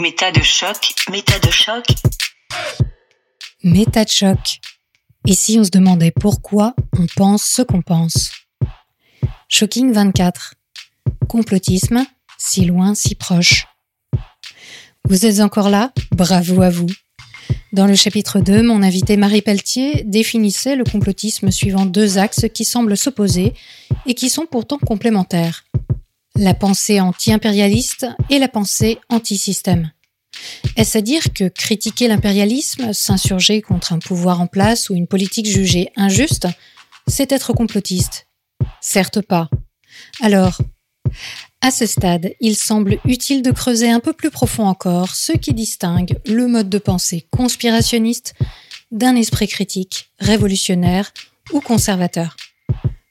[0.00, 1.84] Méta de choc, méta de choc.
[3.62, 4.38] Méta de choc.
[5.26, 8.32] Ici, on se demandait pourquoi on pense ce qu'on pense.
[9.50, 10.54] Shocking 24.
[11.28, 12.06] Complotisme,
[12.38, 13.66] si loin, si proche.
[15.06, 15.92] Vous êtes encore là?
[16.12, 16.88] Bravo à vous.
[17.74, 22.64] Dans le chapitre 2, mon invité Marie Pelletier définissait le complotisme suivant deux axes qui
[22.64, 23.52] semblent s'opposer
[24.06, 25.66] et qui sont pourtant complémentaires.
[26.36, 29.90] La pensée anti-impérialiste et la pensée anti-système.
[30.76, 35.46] Est-ce à dire que critiquer l'impérialisme, s'insurger contre un pouvoir en place ou une politique
[35.46, 36.48] jugée injuste,
[37.06, 38.26] c'est être complotiste?
[38.80, 39.50] Certes pas.
[40.22, 40.58] Alors,
[41.60, 45.52] à ce stade, il semble utile de creuser un peu plus profond encore ce qui
[45.52, 48.34] distingue le mode de pensée conspirationniste
[48.90, 51.12] d'un esprit critique, révolutionnaire
[51.52, 52.36] ou conservateur.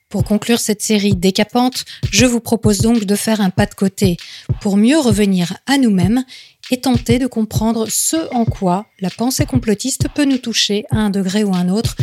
[0.10, 4.18] Pour conclure cette série décapante, je vous propose donc de faire un pas de côté
[4.60, 6.24] pour mieux revenir à nous-mêmes
[6.72, 11.12] et tenter de comprendre ce en quoi la pensée complotiste peut nous toucher à un
[11.12, 11.96] degré ou un autre,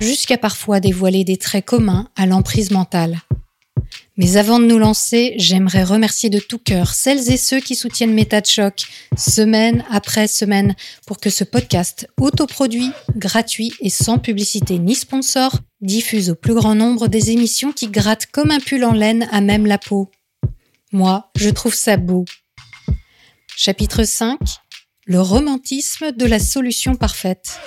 [0.00, 3.18] jusqu'à parfois dévoiler des traits communs à l'emprise mentale.
[4.18, 8.12] Mais avant de nous lancer, j'aimerais remercier de tout cœur celles et ceux qui soutiennent
[8.12, 8.42] Méta
[9.16, 10.74] semaine après semaine
[11.06, 16.74] pour que ce podcast autoproduit, gratuit et sans publicité ni sponsor diffuse au plus grand
[16.74, 20.10] nombre des émissions qui grattent comme un pull en laine à même la peau.
[20.90, 22.24] Moi, je trouve ça beau.
[23.56, 24.36] Chapitre 5
[25.06, 27.60] Le romantisme de la solution parfaite.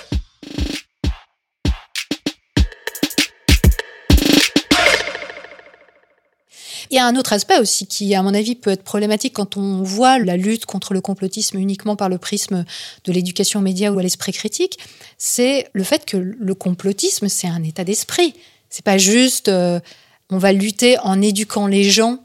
[6.92, 9.56] Il y a un autre aspect aussi qui, à mon avis, peut être problématique quand
[9.56, 12.66] on voit la lutte contre le complotisme uniquement par le prisme
[13.04, 14.78] de l'éducation média ou à l'esprit critique,
[15.16, 18.34] c'est le fait que le complotisme, c'est un état d'esprit.
[18.68, 19.80] C'est pas juste euh,
[20.28, 22.18] on va lutter en éduquant les gens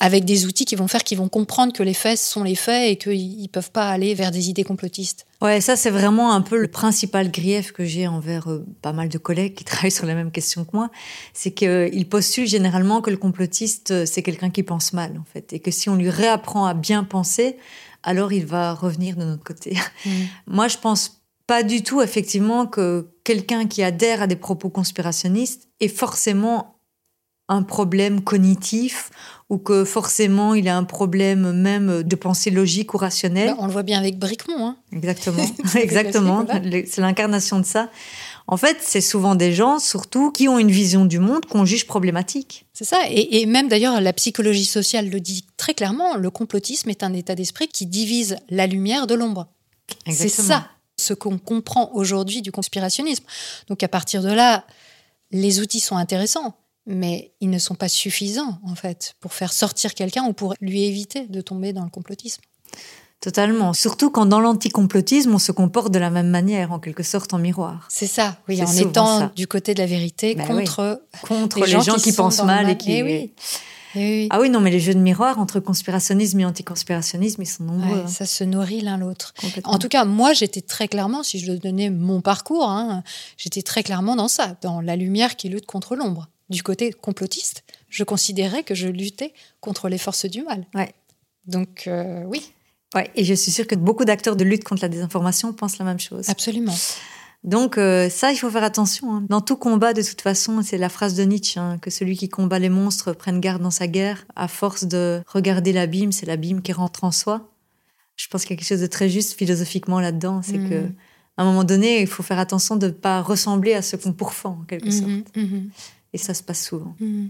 [0.00, 2.90] avec des outils qui vont faire qu'ils vont comprendre que les faits sont les faits
[2.90, 5.26] et qu'ils ne peuvent pas aller vers des idées complotistes.
[5.40, 9.08] Ouais, ça c'est vraiment un peu le principal grief que j'ai envers euh, pas mal
[9.08, 10.90] de collègues qui travaillent sur la même question que moi,
[11.32, 15.52] c'est qu'ils postulent généralement que le complotiste euh, c'est quelqu'un qui pense mal en fait,
[15.52, 17.56] et que si on lui réapprend à bien penser,
[18.02, 19.76] alors il va revenir de notre côté.
[20.06, 20.10] Mmh.
[20.48, 25.68] Moi je pense pas du tout effectivement que quelqu'un qui adhère à des propos conspirationnistes
[25.80, 26.74] est forcément
[27.48, 29.10] un problème cognitif
[29.54, 33.50] ou que forcément il a un problème même de pensée logique ou rationnelle.
[33.50, 34.66] Bah, on le voit bien avec Bricmont.
[34.66, 34.76] Hein.
[34.92, 36.46] Exactement, exactement.
[36.66, 37.88] C'est l'incarnation de ça.
[38.46, 41.86] En fait, c'est souvent des gens, surtout, qui ont une vision du monde qu'on juge
[41.86, 42.66] problématique.
[42.74, 42.98] C'est ça.
[43.08, 47.14] Et, et même d'ailleurs, la psychologie sociale le dit très clairement, le complotisme est un
[47.14, 49.46] état d'esprit qui divise la lumière de l'ombre.
[50.10, 53.24] C'est ça ce qu'on comprend aujourd'hui du conspirationnisme.
[53.68, 54.64] Donc à partir de là,
[55.30, 56.54] les outils sont intéressants
[56.86, 60.84] mais ils ne sont pas suffisants, en fait, pour faire sortir quelqu'un ou pour lui
[60.84, 62.42] éviter de tomber dans le complotisme.
[63.20, 63.72] Totalement.
[63.72, 67.38] Surtout quand dans l'anticomplotisme, on se comporte de la même manière, en quelque sorte en
[67.38, 67.86] miroir.
[67.88, 71.96] C'est ça, oui, en étant du côté de la vérité ben contre, contre les, gens,
[71.96, 72.92] qui, pensent mal et qui.
[72.92, 73.32] Eh oui.
[73.94, 74.28] Eh oui.
[74.30, 78.00] Ah oui, non, mais les jeux de miroir entre conspirationnisme et anticonspirationnisme, ils sont nombreux.
[78.00, 78.08] Hein.
[78.08, 79.32] Ça se nourrit l'un l'autre.
[79.64, 83.02] En tout cas, moi, j'étais très clairement, si je donnais mon parcours, hein,
[83.38, 87.64] j'étais très clairement dans ça, dans la lumière qui lutte contre l'ombre du côté complotiste,
[87.88, 90.66] je considérais que je luttais contre les forces du mal.
[90.74, 90.92] Ouais.
[91.46, 92.52] Donc euh, oui.
[92.94, 95.84] Ouais, et je suis sûre que beaucoup d'acteurs de lutte contre la désinformation pensent la
[95.84, 96.28] même chose.
[96.28, 96.74] Absolument.
[97.42, 99.16] Donc euh, ça, il faut faire attention.
[99.16, 99.26] Hein.
[99.28, 102.28] Dans tout combat, de toute façon, c'est la phrase de Nietzsche, hein, que celui qui
[102.28, 104.24] combat les monstres prenne garde dans sa guerre.
[104.34, 107.50] À force de regarder l'abîme, c'est l'abîme qui rentre en soi.
[108.16, 110.40] Je pense qu'il y a quelque chose de très juste philosophiquement là-dedans.
[110.42, 110.88] C'est qu'à que
[111.36, 114.12] à un moment donné, il faut faire attention de ne pas ressembler à ce qu'on
[114.12, 115.36] pourfend, en quelque mhm, sorte.
[115.36, 115.70] Mhm.
[116.14, 116.94] Et ça se passe souvent.
[117.00, 117.26] Mmh.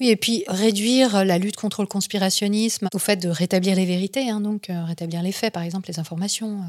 [0.00, 4.28] Oui, et puis réduire la lutte contre le conspirationnisme au fait de rétablir les vérités,
[4.28, 6.64] hein, donc euh, rétablir les faits, par exemple les informations, euh,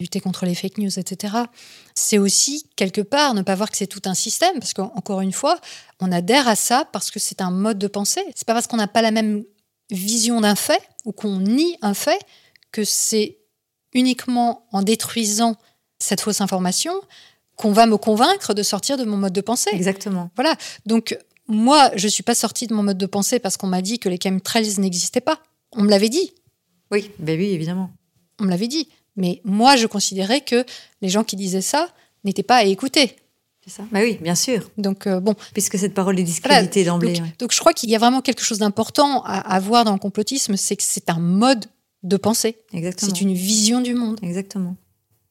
[0.00, 1.34] lutter contre les fake news, etc.
[1.94, 5.32] C'est aussi quelque part ne pas voir que c'est tout un système, parce qu'encore une
[5.32, 5.58] fois,
[6.00, 8.24] on adhère à ça parce que c'est un mode de pensée.
[8.34, 9.44] C'est pas parce qu'on n'a pas la même
[9.90, 12.20] vision d'un fait ou qu'on nie un fait
[12.72, 13.38] que c'est
[13.94, 15.56] uniquement en détruisant
[15.98, 16.92] cette fausse information
[17.58, 19.70] qu'on va me convaincre de sortir de mon mode de pensée.
[19.72, 20.30] Exactement.
[20.36, 20.54] Voilà.
[20.86, 21.18] Donc,
[21.48, 23.98] moi, je ne suis pas sortie de mon mode de pensée parce qu'on m'a dit
[23.98, 25.40] que les chemtrails n'existaient pas.
[25.72, 26.32] On me l'avait dit.
[26.90, 27.90] Oui, ben oui, évidemment.
[28.38, 28.88] On me l'avait dit.
[29.16, 30.64] Mais moi, je considérais que
[31.02, 31.88] les gens qui disaient ça
[32.22, 33.16] n'étaient pas à écouter.
[33.64, 34.70] C'est ça bah oui, bien sûr.
[34.78, 35.34] Donc, euh, bon.
[35.52, 37.20] Puisque cette parole est discréditée d'emblée.
[37.40, 39.98] Donc, je crois qu'il y a vraiment quelque chose d'important à, à voir dans le
[39.98, 41.66] complotisme, c'est que c'est un mode
[42.04, 42.56] de pensée.
[42.72, 43.12] Exactement.
[43.12, 44.20] C'est une vision du monde.
[44.22, 44.76] Exactement.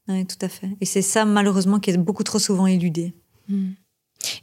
[0.08, 0.70] Oui, tout à fait.
[0.82, 3.14] Et c'est ça, malheureusement, qui est beaucoup trop souvent éludé.
[3.50, 3.72] Hmm.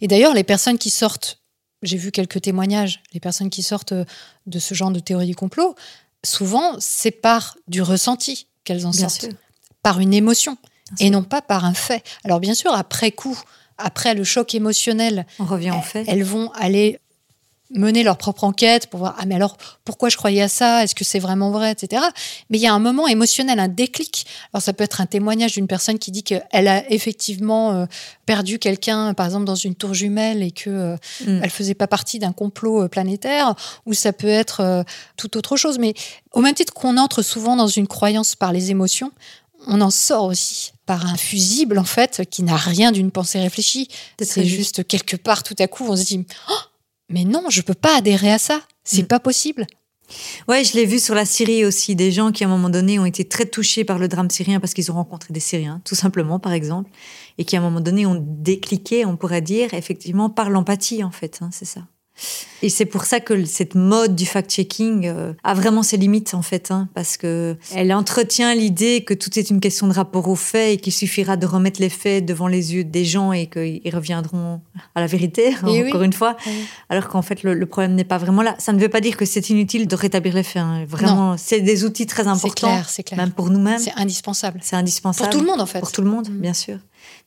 [0.00, 1.40] Et d'ailleurs, les personnes qui sortent,
[1.82, 3.94] j'ai vu quelques témoignages, les personnes qui sortent
[4.46, 5.74] de ce genre de théorie du complot,
[6.24, 8.46] souvent, c'est par du ressenti.
[8.64, 9.30] qu'elles en Bien sortent.
[9.30, 9.32] sûr.
[9.82, 10.56] Par une émotion
[10.92, 12.02] Bien et non pas par un fait.
[12.24, 13.38] Alors bien sûr, après coup,
[13.76, 16.04] après le choc émotionnel, On revient en fait.
[16.06, 16.98] elles vont aller
[17.74, 20.82] mener leur propre enquête pour voir ah mais alors pourquoi je croyais à ça?
[20.84, 21.72] Est-ce que c'est vraiment vrai?
[21.72, 22.02] Etc
[22.50, 24.26] mais il y a un moment émotionnel un déclic.
[24.52, 27.86] Alors ça peut être un témoignage d'une personne qui dit qu'elle a effectivement euh,
[28.26, 31.40] perdu quelqu'un par exemple dans une tour jumelle et que euh, Mm.
[31.42, 33.54] elle faisait pas partie d'un complot euh, planétaire.
[33.86, 34.84] Ou ça peut être
[35.16, 35.78] tout autre chose.
[35.78, 35.94] Mais
[36.32, 39.12] au même titre qu'on entre souvent dans une croyance par les émotions
[39.66, 43.88] on en sort aussi par un fusible en fait qui n'a rien d'une pensée réfléchie.
[44.20, 46.52] C'est juste quelque part tout à coup on se dit Oh,
[47.08, 48.60] mais non, je peux pas adhérer à ça.
[48.84, 49.06] C'est Mm.
[49.06, 49.66] pas possible.
[50.48, 52.98] Ouais, je l'ai vu sur la Syrie aussi, des gens qui à un moment donné
[52.98, 55.94] ont été très touchés par le drame syrien parce qu'ils ont rencontré des Syriens, tout
[55.94, 56.90] simplement par exemple,
[57.38, 61.10] et qui à un moment donné ont décliqué, on pourrait dire, effectivement par l'empathie en
[61.10, 61.86] fait, hein, c'est ça.
[62.62, 66.42] Et c'est pour ça que cette mode du fact-checking euh, a vraiment ses limites en
[66.42, 70.36] fait, hein, parce que elle entretient l'idée que tout est une question de rapport aux
[70.36, 73.94] faits et qu'il suffira de remettre les faits devant les yeux des gens et qu'ils
[73.94, 74.60] reviendront
[74.94, 76.06] à la vérité, Et encore oui.
[76.06, 76.36] une fois.
[76.88, 78.54] Alors qu'en fait, le, le problème n'est pas vraiment là.
[78.58, 80.62] Ça ne veut pas dire que c'est inutile de rétablir les faits.
[80.62, 80.84] hein.
[80.88, 83.18] Vraiment, c'est des outils très C'est importants, clair, c'est clair.
[83.18, 83.78] même pour nous-mêmes.
[83.80, 84.60] C'est indispensable.
[84.62, 85.30] C'est indispensable.
[85.30, 85.80] Pour tout le monde, en fait.
[85.80, 86.40] Pour tout le monde, Mm.
[86.40, 86.78] bien sûr.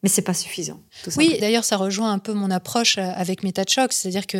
[0.03, 0.79] Mais c'est pas suffisant.
[1.03, 4.37] tout Oui, d'ailleurs, ça rejoint un peu mon approche euh, avec MetaChoc, c'est-à-dire que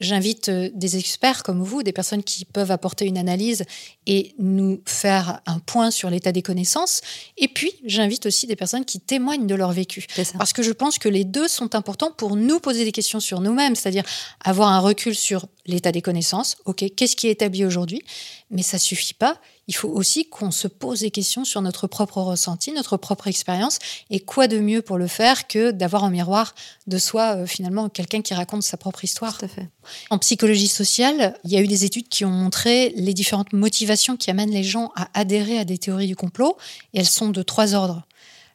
[0.00, 3.64] j'invite euh, des experts comme vous, des personnes qui peuvent apporter une analyse
[4.06, 7.00] et nous faire un point sur l'état des connaissances.
[7.38, 10.06] Et puis, j'invite aussi des personnes qui témoignent de leur vécu.
[10.38, 13.40] Parce que je pense que les deux sont importants pour nous poser des questions sur
[13.40, 14.04] nous-mêmes, c'est-à-dire
[14.44, 16.56] avoir un recul sur l'état des connaissances.
[16.66, 18.02] OK, qu'est-ce qui est établi aujourd'hui?
[18.50, 19.38] Mais ça suffit pas.
[19.68, 23.78] Il faut aussi qu'on se pose des questions sur notre propre ressenti, notre propre expérience.
[24.10, 26.54] Et quoi de mieux pour le faire que d'avoir en miroir
[26.88, 29.38] de soi, euh, finalement, quelqu'un qui raconte sa propre histoire?
[29.38, 29.68] Tout à fait.
[30.10, 34.16] en psychologie sociale, il y a eu des études qui ont montré les différentes motivations
[34.16, 36.56] qui amènent les gens à adhérer à des théories du complot,
[36.92, 38.02] et elles sont de trois ordres.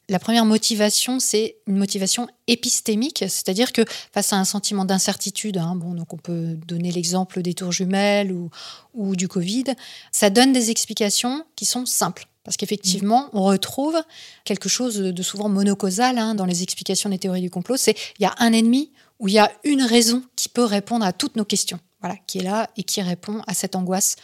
[0.08, 5.76] La première motivation, c'est une motivation épistémique, c'est-à-dire que face à un sentiment d'incertitude, hein,
[5.76, 8.52] bon, donc on peut donner l'exemple des tours jumelles ou,
[8.94, 9.66] ou du Covid,
[10.12, 12.28] ça donne des explications qui sont simples.
[12.44, 13.98] Parce qu'effectivement, on retrouve
[14.44, 17.76] quelque chose de souvent monocausal hein, dans les explications des théories du complot.
[17.76, 21.04] C'est il y a un ennemi où il y a une raison qui peut répondre
[21.04, 24.18] à toutes nos questions, voilà, qui est là et qui répond à cette angoisse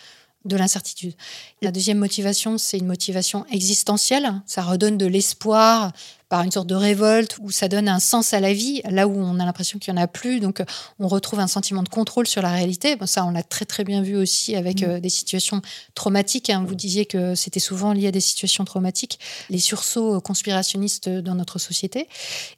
[0.45, 1.13] de l'incertitude.
[1.61, 4.41] La deuxième motivation, c'est une motivation existentielle.
[4.45, 5.91] Ça redonne de l'espoir
[6.29, 9.19] par une sorte de révolte où ça donne un sens à la vie, là où
[9.19, 10.39] on a l'impression qu'il n'y en a plus.
[10.39, 10.63] Donc,
[10.97, 12.95] on retrouve un sentiment de contrôle sur la réalité.
[12.95, 14.85] Bon, ça, on l'a très, très bien vu aussi avec Mmh.
[14.85, 15.61] euh, des situations
[15.93, 16.49] traumatiques.
[16.49, 16.63] hein.
[16.65, 21.35] Vous disiez que c'était souvent lié à des situations traumatiques, les sursauts euh, conspirationnistes dans
[21.35, 22.07] notre société.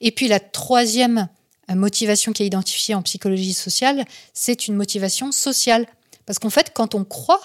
[0.01, 1.27] Et puis, la troisième
[1.71, 5.88] euh, motivation qui est identifiée en psychologie sociale, c'est une motivation sociale.
[6.25, 7.41] Parce qu'en fait, quand on croit,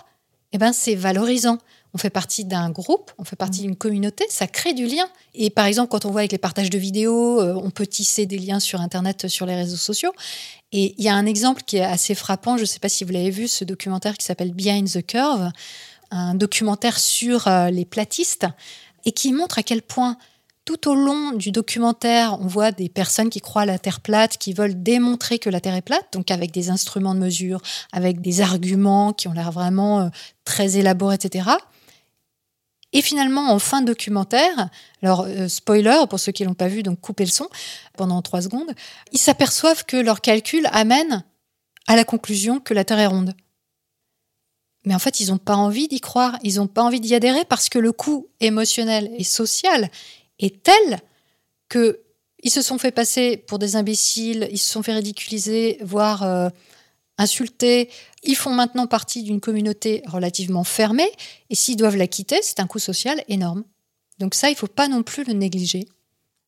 [0.53, 1.59] eh ben, c'est valorisant.
[1.95, 5.09] On fait partie d'un groupe, on fait partie d'une communauté, ça crée du lien.
[5.35, 8.27] Et par exemple, quand on voit avec les partages de vidéos, euh, on peut tisser
[8.27, 10.13] des liens sur Internet, sur les réseaux sociaux.
[10.73, 13.05] Et il y a un exemple qui est assez frappant, je ne sais pas si
[13.05, 15.51] vous l'avez vu, ce documentaire qui s'appelle Behind the Curve,
[16.11, 18.47] un documentaire sur euh, les platistes,
[19.07, 20.19] et qui montre à quel point
[20.69, 24.37] tout au long du documentaire, on voit des personnes qui croient à la Terre plate,
[24.37, 28.21] qui veulent démontrer que la Terre est plate, donc avec des instruments de mesure, avec
[28.21, 30.09] des arguments qui ont l'air vraiment euh,
[30.45, 31.49] très élaborés, etc.
[32.93, 34.69] Et finalement, en fin de documentaire,
[35.03, 37.49] alors euh, spoiler pour ceux qui l'ont pas vu, donc coupez le son
[37.97, 38.75] pendant trois secondes,
[39.11, 41.25] ils s'aperçoivent que leurs calculs amènent
[41.87, 43.33] à la conclusion que la Terre est ronde.
[44.85, 47.47] Mais en fait, ils n'ont pas envie d'y croire, ils n'ont pas envie d'y adhérer
[47.47, 49.91] parce que le coût émotionnel et social
[50.39, 51.01] est tel
[51.69, 52.01] que
[52.43, 56.49] ils se sont fait passer pour des imbéciles, ils se sont fait ridiculiser, voire euh,
[57.19, 57.91] insulter.
[58.23, 61.11] Ils font maintenant partie d'une communauté relativement fermée,
[61.51, 63.65] et s'ils doivent la quitter, c'est un coût social énorme.
[64.19, 65.87] Donc ça, il faut pas non plus le négliger.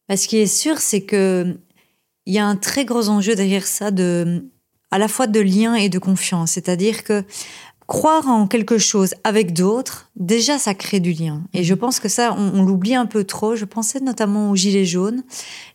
[0.09, 1.59] Bah, ce qui est sûr, c'est que
[2.26, 3.90] il y a un très gros enjeu derrière ça,
[4.92, 6.52] à la fois de lien et de confiance.
[6.52, 7.25] C'est-à-dire que
[7.90, 11.42] croire en quelque chose avec d'autres, déjà, ça crée du lien.
[11.52, 13.56] Et je pense que ça, on, on l'oublie un peu trop.
[13.56, 15.25] Je pensais notamment aux Gilets jaunes.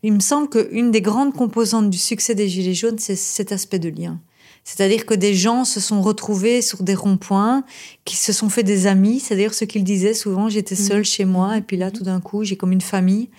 [0.02, 3.80] Il me semble qu'une des grandes composantes du succès des Gilets jaunes, c'est cet aspect
[3.80, 4.18] de lien.
[4.64, 7.66] C'est-à-dire que des gens se sont retrouvés sur des ronds-points,
[8.06, 9.20] qui se sont fait des amis.
[9.20, 10.48] C'est d'ailleurs ce qu'ils disaient souvent.
[10.48, 13.30] J'étais seule chez moi, et puis là, tout d'un coup, j'ai comme une famille.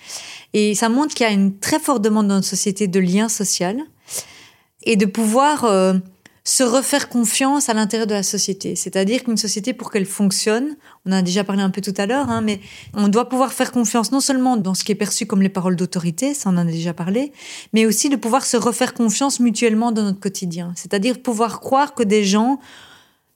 [0.53, 3.27] Et ça montre qu'il y a une très forte demande dans notre société de lien
[3.27, 3.79] social
[4.83, 5.95] et de pouvoir euh,
[6.49, 8.77] se refaire confiance à l'intérieur de la société.
[8.77, 12.05] C'est-à-dire qu'une société, pour qu'elle fonctionne, on en a déjà parlé un peu tout à
[12.05, 12.61] l'heure, hein, mais
[12.93, 15.75] on doit pouvoir faire confiance non seulement dans ce qui est perçu comme les paroles
[15.75, 17.33] d'autorité, ça on en a déjà parlé,
[17.73, 20.71] mais aussi de pouvoir se refaire confiance mutuellement dans notre quotidien.
[20.77, 22.61] C'est-à-dire pouvoir croire que des gens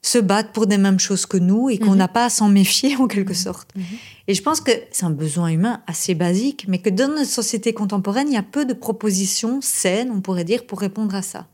[0.00, 1.98] se battent pour des mêmes choses que nous et qu'on Mhm.
[1.98, 3.68] n'a pas à s'en méfier en quelque sorte.
[3.76, 3.84] Mhm.
[4.26, 7.74] Et je pense que c'est un besoin humain assez basique, mais que dans notre société
[7.74, 11.46] contemporaine, il y a peu de propositions saines, on pourrait dire, pour répondre à ça.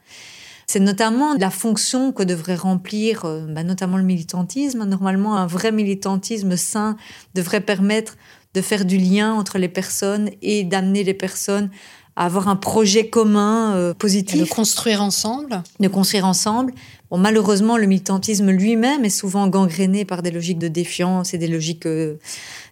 [0.71, 4.85] C'est notamment la fonction que devrait remplir, euh, bah, notamment le militantisme.
[4.85, 6.97] Normalement, un vrai militantisme sain
[7.35, 8.19] devrait permettre
[8.53, 11.71] de faire du lien entre les personnes et d'amener les personnes
[12.17, 15.63] à avoir un projet commun euh, Et positif de construire ensemble.
[15.81, 16.75] de construire ensemble.
[17.11, 21.49] Bon, malheureusement, le militantisme lui-même est souvent gangréné par des logiques de défiance et des
[21.49, 22.19] logiques, euh,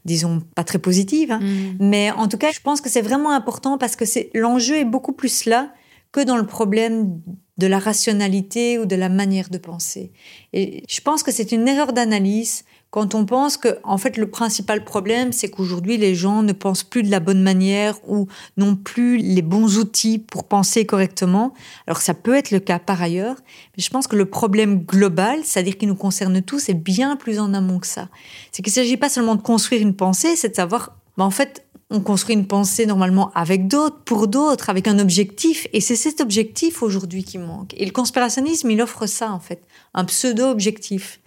[0.05, 1.33] disons, pas très positives.
[1.33, 1.41] hein.
[1.41, 1.77] Mm.
[1.81, 4.05] Mais en tout cas, je pense que c'est vraiment important parce que
[4.39, 5.71] l'enjeu est beaucoup plus là
[6.13, 7.21] que dans le problème
[7.59, 10.13] de la rationalité ou de la manière de penser.
[10.53, 14.31] Et je pense que c'est une erreur d'analyse quand on pense que, en fait, le
[14.31, 18.75] principal problème, c'est qu'aujourd'hui, les gens ne pensent plus de la bonne manière ou n'ont
[18.75, 21.53] plus les bons outils pour penser correctement.
[21.87, 23.37] Alors, ça peut être le cas par ailleurs,
[23.77, 27.39] mais je pense que le problème global, c'est-à-dire qui nous concerne tous, est bien plus
[27.39, 28.09] en amont que ça.
[28.51, 31.31] C'est qu'il ne s'agit pas seulement de construire une pensée, c'est de savoir, bah, en
[31.31, 35.67] fait, on construit une pensée normalement avec d'autres, pour d'autres, avec un objectif.
[35.73, 37.75] Et c'est cet objectif aujourd'hui qui manque.
[37.77, 39.63] Et le conspirationnisme, il offre ça, en fait,
[39.95, 41.21] un pseudo-objectif.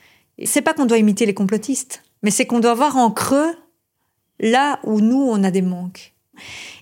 [0.44, 3.56] C'est pas qu'on doit imiter les complotistes, mais c'est qu'on doit voir en creux
[4.40, 6.14] là où nous, on a des manques.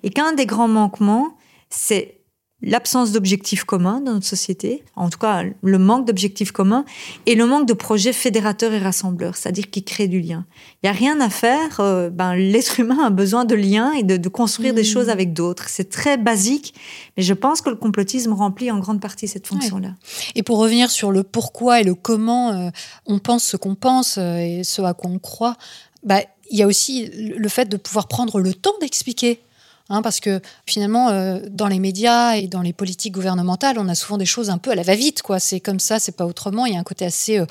[0.03, 1.37] Et qu'un des grands manquements,
[1.69, 2.16] c'est
[2.63, 6.85] l'absence d'objectifs communs dans notre société, en tout cas le manque d'objectifs communs,
[7.27, 10.45] et le manque de projets fédérateurs et rassembleurs, c'est-à-dire qui créent du lien.
[10.81, 14.01] Il n'y a rien à faire, euh, ben, l'être humain a besoin de liens et
[14.03, 14.87] de, de construire des Mhm.
[14.87, 15.65] choses avec d'autres.
[15.69, 16.73] C'est très basique,
[17.15, 19.93] mais je pense que le complotisme remplit en grande partie cette fonction-là.
[20.33, 22.69] Et pour revenir sur le pourquoi et le comment euh,
[23.05, 25.57] on pense ce qu'on pense euh, et ce à quoi on croit,
[26.03, 29.41] bah, il y a aussi le fait de pouvoir prendre le temps d'expliquer.
[29.89, 33.95] Hein, parce que finalement, euh, dans les médias et dans les politiques gouvernementales, on a
[33.95, 35.21] souvent des choses un peu à la va-vite.
[35.21, 35.39] quoi.
[35.39, 36.65] C'est comme ça, c'est pas autrement.
[36.65, 37.45] Il y a un côté assez euh,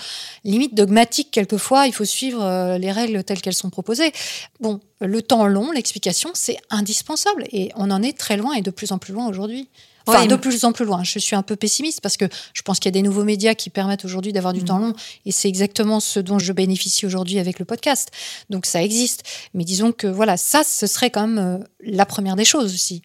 [0.45, 1.87] limite dogmatique quelquefois.
[1.87, 4.12] Il faut suivre euh, les règles telles qu'elles sont proposées.
[4.61, 7.47] Bon, le temps long, l'explication, c'est indispensable.
[7.52, 9.69] Et on en est très loin et de plus en plus loin aujourd'hui.
[10.06, 11.02] Enfin, Ouais, de plus en plus loin.
[11.04, 13.54] Je suis un peu pessimiste parce que je pense qu'il y a des nouveaux médias
[13.54, 14.66] qui permettent aujourd'hui d'avoir du Mhm.
[14.66, 14.92] temps long
[15.25, 18.10] et c'est exactement ce dont je bénéficie aujourd'hui avec le podcast.
[18.50, 19.25] Donc ça existe.
[19.54, 23.02] Mais disons que voilà, ça, ce serait quand même euh, la première des choses aussi.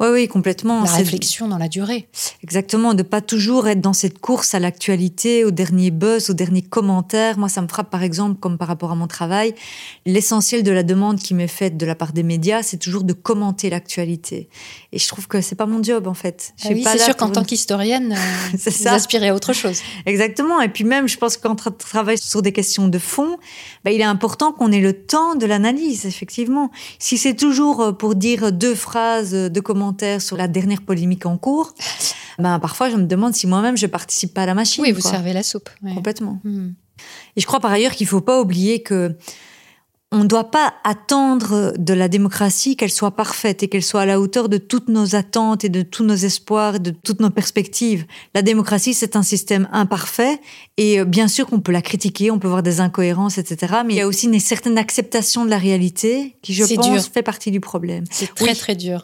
[0.00, 0.84] Oui, oui, complètement.
[0.84, 2.08] La réflexion dans la durée.
[2.44, 6.62] Exactement, de pas toujours être dans cette course à l'actualité, au dernier buzz, au dernier
[6.62, 7.36] commentaire.
[7.36, 9.56] Moi, ça me frappe par exemple, comme par rapport à mon travail,
[10.06, 13.12] l'essentiel de la demande qui m'est faite de la part des médias, c'est toujours de
[13.12, 14.48] commenter l'actualité.
[14.92, 16.52] Et je trouve que c'est pas mon job en fait.
[16.58, 18.92] Je Ah suis oui, pas c'est sûr qu'en tant qu'historienne, euh, vous ça.
[18.92, 19.80] aspirez à autre chose.
[20.06, 20.60] Exactement.
[20.60, 23.36] Et puis même, je pense qu'en tra- travaille sur des questions de fond,
[23.84, 26.70] ben, il est important qu'on ait le temps de l'analyse, effectivement.
[27.00, 29.87] Si c'est toujours euh, pour dire deux phrases de commentaires
[30.18, 31.74] sur la dernière polémique en cours,
[32.38, 34.82] ben, parfois je me demande si moi-même je participe pas à la machine.
[34.82, 35.10] Oui, vous quoi.
[35.10, 35.70] servez la soupe.
[35.82, 35.94] ouais.
[35.94, 36.40] Complètement.
[36.44, 36.70] Hmm.
[37.36, 39.14] Et je crois par ailleurs qu'il faut pas oublier que
[40.10, 44.06] on ne doit pas attendre de la démocratie qu'elle soit parfaite et qu'elle soit à
[44.06, 47.28] la hauteur de toutes nos attentes et de tous nos espoirs et de toutes nos
[47.28, 48.06] perspectives.
[48.34, 50.40] La démocratie, c'est un système imparfait
[50.78, 53.82] et euh, bien sûr qu'on peut la critiquer, on peut voir des incohérences, etc.
[53.84, 57.02] Mais il y a aussi une certaine acceptation de la réalité qui, je pense, dur.
[57.02, 58.04] fait partie du problème.
[58.10, 58.56] C'est très Oui.
[58.56, 59.02] très dur.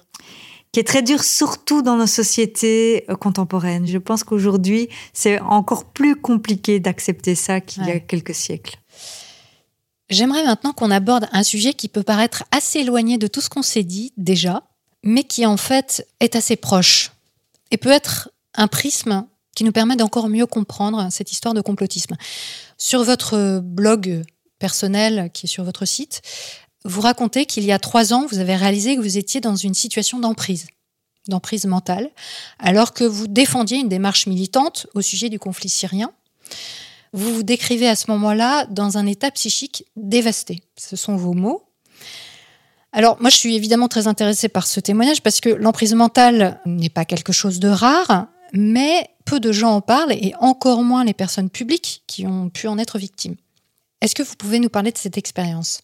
[0.74, 3.86] Qui est très dur, surtout dans nos sociétés euh, contemporaines.
[3.86, 8.80] Je pense qu'aujourd'hui, c'est encore plus compliqué d'accepter ça qu'il y a quelques siècles.
[10.10, 13.62] J'aimerais maintenant qu'on aborde un sujet qui peut paraître assez éloigné de tout ce qu'on
[13.62, 14.64] s'est dit déjà,
[15.04, 17.12] mais qui en fait est assez proche
[17.70, 22.16] et peut être un prisme qui nous permet d'encore mieux comprendre cette histoire de complotisme.
[22.78, 24.24] Sur votre blog
[24.58, 26.20] personnel qui est sur votre site,
[26.84, 29.74] vous racontez qu'il y a trois ans, vous avez réalisé que vous étiez dans une
[29.74, 30.66] situation d'emprise,
[31.28, 32.10] d'emprise mentale,
[32.58, 36.12] alors que vous défendiez une démarche militante au sujet du conflit syrien.
[37.12, 40.62] Vous vous décrivez à ce moment-là dans un état psychique dévasté.
[40.76, 41.62] Ce sont vos mots.
[42.92, 46.90] Alors, moi, je suis évidemment très intéressée par ce témoignage parce que l'emprise mentale n'est
[46.90, 51.14] pas quelque chose de rare, mais peu de gens en parlent et encore moins les
[51.14, 53.36] personnes publiques qui ont pu en être victimes.
[54.00, 55.80] Est-ce que vous pouvez nous parler de cette expérience?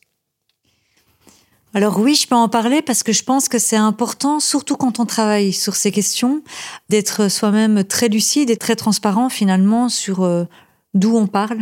[1.72, 4.98] Alors oui, je peux en parler parce que je pense que c'est important, surtout quand
[4.98, 6.42] on travaille sur ces questions,
[6.88, 10.44] d'être soi-même très lucide et très transparent finalement sur euh,
[10.94, 11.58] d'où on parle.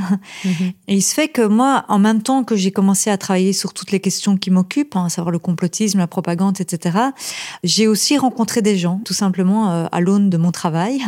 [0.89, 3.75] Et il se fait que moi, en même temps que j'ai commencé à travailler sur
[3.75, 6.99] toutes les questions qui m'occupent, hein, à savoir le complotisme, la propagande, etc.,
[7.63, 11.03] j'ai aussi rencontré des gens, tout simplement euh, à l'aune de mon travail.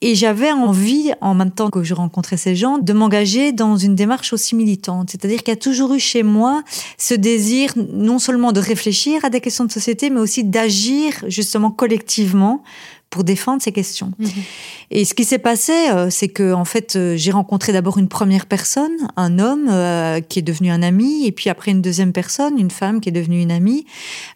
[0.00, 3.96] Et j'avais envie, en même temps que je rencontrais ces gens, de m'engager dans une
[3.96, 5.10] démarche aussi militante.
[5.10, 6.62] C'est-à-dire qu'il y a toujours eu chez moi
[6.98, 11.70] ce désir non seulement de réfléchir à des questions de société, mais aussi d'agir justement
[11.70, 12.62] collectivement
[13.10, 14.12] pour défendre ces questions.
[14.18, 14.30] Mhm.
[14.90, 18.08] Et ce qui s'est passé, euh, c'est que en fait, euh, j'ai rencontré d'abord une
[18.08, 22.12] première personne, un homme euh, qui est devenu un ami, et puis après une deuxième
[22.12, 23.84] personne, une femme qui est devenue une amie.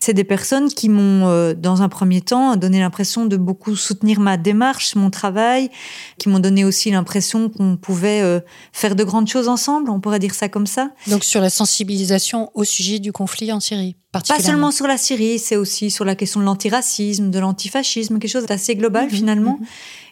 [0.00, 4.37] C'est des personnes qui m'ont, dans un premier temps, donné l'impression de beaucoup soutenir ma
[4.37, 5.71] démarche, mon travail,
[6.19, 8.42] qui m'ont donné aussi l'impression qu'on pouvait
[8.73, 9.90] faire de grandes choses ensemble.
[9.90, 10.90] On pourrait dire ça comme ça.
[11.07, 13.97] Donc sur la sensibilisation au sujet du conflit en Syrie.
[14.12, 18.30] Pas seulement sur la Syrie, c'est aussi sur la question de l'antiracisme, de l'antifascisme, quelque
[18.30, 19.59] chose d'assez global mhm, finalement.
[19.61, 19.66] Mhm.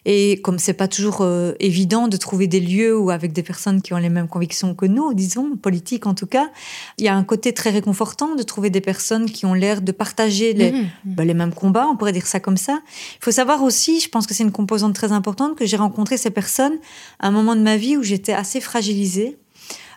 [0.05, 3.83] Et comme c'est pas toujours euh, évident de trouver des lieux où avec des personnes
[3.83, 6.51] qui ont les mêmes convictions que nous, disons, politiques en tout cas,
[6.99, 9.93] il y a un côté très réconfortant de trouver des personnes qui ont l'air de
[9.93, 12.81] partager les, mhm, bah, les mêmes combats, on pourrait dire ça comme ça.
[13.21, 16.17] Il faut savoir aussi, je pense que c'est une composante très importante, que j'ai rencontré
[16.17, 16.79] ces personnes
[17.21, 19.37] à un moment de ma vie où j'étais assez fragilisée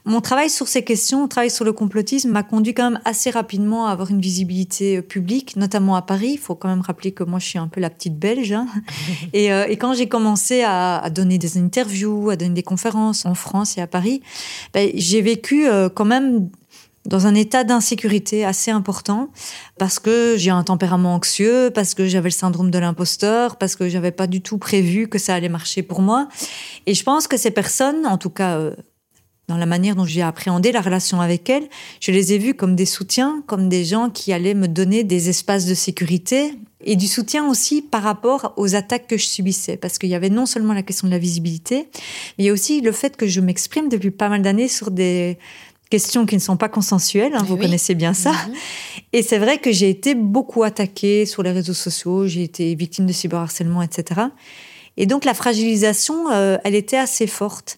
[0.05, 3.29] mon travail sur ces questions, mon travail sur le complotisme m'a conduit quand même assez
[3.29, 6.31] rapidement à avoir une visibilité euh, publique, notamment à Paris.
[6.33, 8.51] Il faut quand même rappeler que moi, je suis un peu la petite belge.
[8.51, 8.67] Hein.
[9.35, 13.77] Euh, et, quand j'ai commencé à, donner des interviews, à donner des conférences en France
[13.77, 14.21] et à Paris,
[14.73, 16.49] ben, j'ai vécu euh, quand même
[17.05, 19.29] dans un état d'insécurité assez important
[19.77, 23.89] parce que j'ai un tempérament anxieux, parce que j'avais le syndrome de l'imposteur, parce que
[23.89, 26.27] j'avais pas du tout prévu que ça allait marcher pour moi.
[26.85, 28.71] Et je pense que ces personnes, en tout cas
[29.51, 31.67] dans la manière dont j'ai appréhendé la relation avec elle,
[31.99, 35.27] je les ai vus comme des soutiens, comme des gens qui allaient me donner des
[35.27, 36.53] espaces de sécurité
[36.85, 39.75] et du soutien aussi par rapport aux attaques que je subissais.
[39.75, 41.89] Parce qu'il y avait non seulement la question de la visibilité,
[42.37, 44.89] mais il y a aussi le fait que je m'exprime depuis pas mal d'années sur
[44.89, 45.37] des
[45.89, 48.31] questions qui ne sont pas consensuelles, hein, vous connaissez bien ça.
[48.31, 48.53] Mhm.
[49.11, 53.05] Et c'est vrai que j'ai été beaucoup attaquée sur les réseaux sociaux, j'ai été victime
[53.05, 54.21] de cyberharcèlement, etc.
[54.95, 57.77] Et donc la fragilisation, euh, elle était assez forte.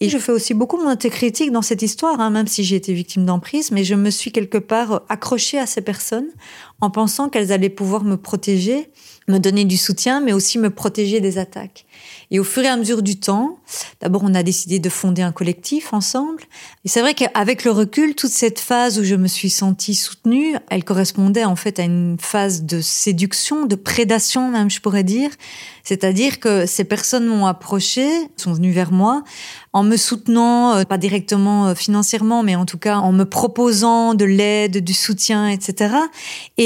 [0.00, 2.92] Et je fais aussi beaucoup mon critique dans cette histoire, hein, même si j'ai été
[2.92, 6.28] victime d'emprise, mais je me suis quelque part accrochée à ces personnes
[6.80, 8.90] en pensant qu'elles allaient pouvoir me protéger,
[9.28, 11.86] me donner du soutien, mais aussi me protéger des attaques.
[12.30, 13.58] Et au fur et à mesure du temps,
[14.00, 16.42] d'abord on a décidé de fonder un collectif ensemble.
[16.84, 20.56] Et c'est vrai qu'avec le recul, toute cette phase où je me suis sentie soutenue,
[20.70, 25.30] elle correspondait en fait à une phase de séduction, de prédation même, je pourrais dire.
[25.82, 29.22] C'est-à-dire que ces personnes m'ont approché, sont venues vers moi
[29.72, 34.14] en me soutenant, euh, pas directement euh, financièrement, mais en tout cas en me proposant
[34.14, 35.94] de l'aide, du soutien, etc.
[36.56, 36.65] Et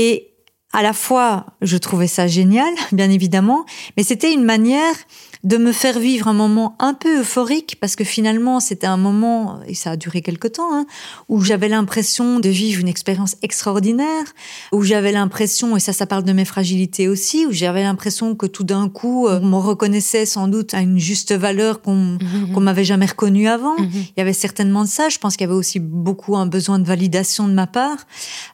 [0.73, 3.65] à la fois, je trouvais ça génial, bien évidemment,
[3.97, 4.95] mais c'était une manière
[5.43, 9.61] de me faire vivre un moment un peu euphorique parce que finalement c'était un moment
[9.67, 10.87] et ça a duré quelque temps hein,
[11.29, 14.25] où j'avais l'impression de vivre une expérience extraordinaire
[14.73, 18.47] où j'avais l'impression et ça ça parle de mes fragilités aussi où j'avais l'impression que
[18.47, 22.19] tout d'un coup euh, on me reconnaissait sans doute à une juste valeur qu'on mmh,
[22.49, 22.61] mmh.
[22.61, 23.79] m'avait jamais reconnue avant.
[23.79, 25.09] Mmh, il y avait certainement de ça.
[25.09, 27.99] Je pense qu'il y avait aussi beaucoup un besoin de validation de ma part.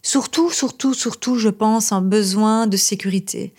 [0.02, 3.52] Surtout surtout surtout je pense un besoin de sécurité.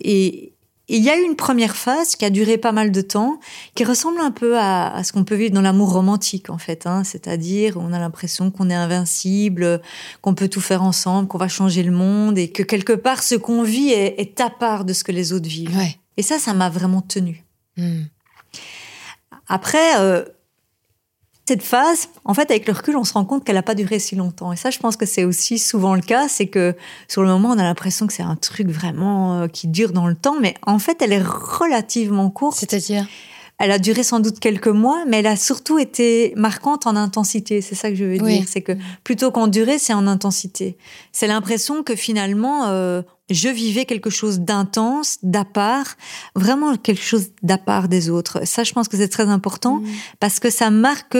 [0.00, 0.52] Et
[0.88, 3.38] il y a eu une première phase qui a duré pas mal de temps,
[3.74, 6.86] qui ressemble un peu à, ce qu'on peut vivre dans l'amour romantique, en fait.
[6.86, 7.04] Hein.
[7.04, 9.80] C'est-à-dire, on a l'impression qu'on est invincible,
[10.20, 13.36] qu'on peut tout faire ensemble, qu'on va changer le monde, et que quelque part, ce
[13.36, 15.78] qu'on vit est, à part de ce que les autres vivent.
[16.16, 17.44] Et ça, ça m'a vraiment tenu.
[17.76, 18.02] Hmm.
[19.48, 20.24] Après, euh,
[21.52, 23.98] cette phase, en fait, avec le recul, on se rend compte qu'elle n'a pas duré
[23.98, 24.54] si longtemps.
[24.54, 26.74] Et ça, je pense que c'est aussi souvent le cas, c'est que
[27.08, 30.06] sur le moment, on a l'impression que c'est un truc vraiment euh, qui dure dans
[30.06, 32.56] le temps, mais en fait, elle est relativement courte.
[32.56, 33.06] C'est-à-dire?
[33.62, 37.60] Elle a duré sans doute quelques mois, mais elle a surtout été marquante en intensité.
[37.60, 38.42] C'est ça que je veux dire.
[38.48, 38.72] C'est que
[39.04, 40.76] plutôt qu'en durée, c'est en intensité.
[41.12, 45.94] C'est l'impression que finalement, euh, je vivais quelque chose d'intense, d'à part,
[46.34, 48.44] vraiment quelque chose d'à part des autres.
[48.44, 49.86] Ça, je pense que c'est très important mm.
[50.18, 51.16] parce que ça marque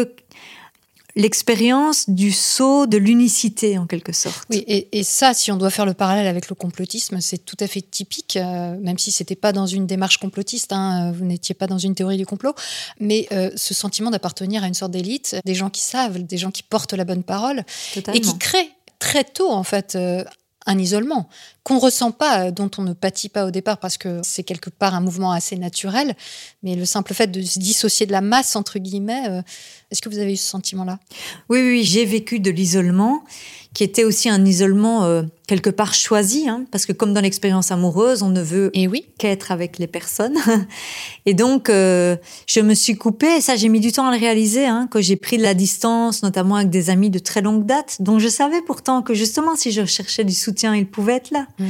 [1.14, 4.46] l'expérience du saut de l'unicité en quelque sorte.
[4.50, 7.66] Oui, et, ça, si on doit faire le parallèle avec le complotisme, c'est tout à
[7.66, 11.54] fait typique, euh, même si c'était pas dans une démarche complotiste, hein, euh, vous n'étiez
[11.54, 12.54] pas dans une théorie du complot,
[12.98, 16.50] mais euh, ce sentiment d'appartenir à une sorte d'élite, des gens qui savent, des gens
[16.50, 17.64] qui portent la bonne parole
[17.96, 19.98] et qui créent très tôt en fait
[20.66, 21.28] un isolement
[21.64, 24.94] qu'on ressent pas, dont on ne pâtit pas au départ parce que c'est quelque part
[24.94, 26.14] un mouvement assez naturel,
[26.62, 29.42] mais le simple fait de se dissocier de la masse entre guillemets,
[29.92, 30.98] est-ce que vous avez eu ce sentiment-là?
[31.50, 33.22] Oui, oui, j'ai vécu de l'isolement,
[33.74, 37.70] qui était aussi un isolement euh, quelque part choisi, hein, parce que comme dans l'expérience
[37.70, 39.06] amoureuse, on ne veut et oui.
[39.18, 40.36] qu'être avec les personnes.
[41.26, 44.18] et donc, euh, je me suis coupée, et ça, j'ai mis du temps à le
[44.18, 47.64] réaliser, hein, que j'ai pris de la distance, notamment avec des amis de très longue
[47.64, 51.30] date, dont je savais pourtant que justement, si je cherchais du soutien, ils pouvaient être
[51.30, 51.46] là.
[51.58, 51.64] Mmh.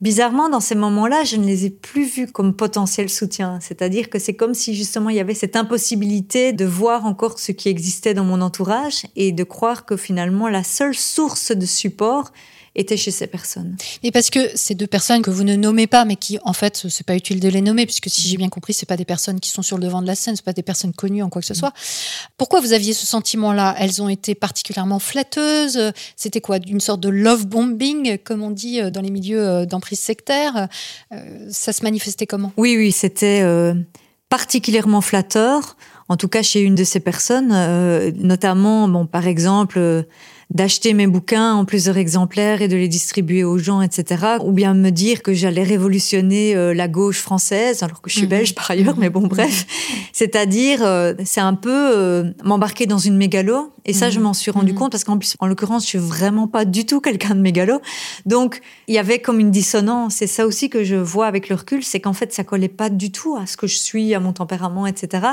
[0.00, 3.58] Bizarrement, dans ces moments-là, je ne les ai plus vus comme potentiel soutien.
[3.62, 7.52] C'est-à-dire que c'est comme si justement il y avait cette impossibilité de voir encore ce
[7.52, 12.32] qui existait dans mon entourage et de croire que finalement la seule source de support
[12.74, 13.76] étaient chez ces personnes.
[14.02, 16.86] Et parce que ces deux personnes que vous ne nommez pas, mais qui, en fait,
[16.88, 19.40] c'est pas utile de les nommer, puisque si j'ai bien compris, c'est pas des personnes
[19.40, 21.40] qui sont sur le devant de la scène, c'est pas des personnes connues en quoi
[21.40, 21.72] que ce soit.
[22.36, 23.76] Pourquoi vous aviez ce sentiment-là?
[23.78, 25.92] Elles ont été particulièrement flatteuses?
[26.16, 26.58] C'était quoi?
[26.66, 30.68] Une sorte de love bombing, comme on dit euh, dans les milieux euh, d'emprise sectaire?
[31.12, 31.16] Euh,
[31.50, 32.52] ça se manifestait comment?
[32.56, 33.44] Oui, oui, c'était
[34.28, 35.76] particulièrement flatteur.
[36.08, 37.48] En tout cas, chez une de ces personnes,
[38.16, 40.06] notamment, bon, par exemple
[40.50, 44.36] d'acheter mes bouquins en plusieurs exemplaires et de les distribuer aux gens, etc.
[44.44, 48.24] Ou bien me dire que j'allais révolutionner euh, la gauche française, alors que je suis
[48.24, 48.30] mhm.
[48.30, 49.28] belge par ailleurs, mais bon, mhm.
[49.28, 49.66] bref.
[50.12, 53.72] C'est-à-dire, euh, c'est un peu euh, m'embarquer dans une mégalo.
[53.86, 54.24] Et ça, je mhm.
[54.24, 57.00] m'en suis rendu compte parce qu'en plus, en l'occurrence, je suis vraiment pas du tout
[57.00, 57.80] quelqu'un de mégalo.
[58.26, 60.22] Donc, il y avait comme une dissonance.
[60.22, 62.90] Et ça aussi que je vois avec le recul, c'est qu'en fait, ça collait pas
[62.90, 65.26] du tout à ce que je suis, à mon tempérament, etc.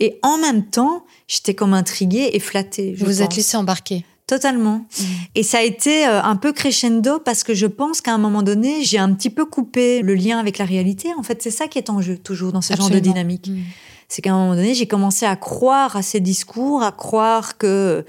[0.00, 2.94] Et en même temps, j'étais comme intriguée et flattée.
[2.98, 4.04] Vous vous êtes laissé embarquer.
[4.32, 4.78] Totalement.
[4.78, 5.04] Mm.
[5.34, 8.42] Et ça a été euh, un peu crescendo parce que je pense qu'à un moment
[8.42, 11.10] donné, j'ai un petit peu coupé le lien avec la réalité.
[11.18, 13.48] En fait, c'est ça qui est en jeu toujours dans ce genre de dynamique.
[13.48, 13.58] Mm.
[14.08, 18.06] C'est qu'à un moment donné, j'ai commencé à croire à ces discours, à croire que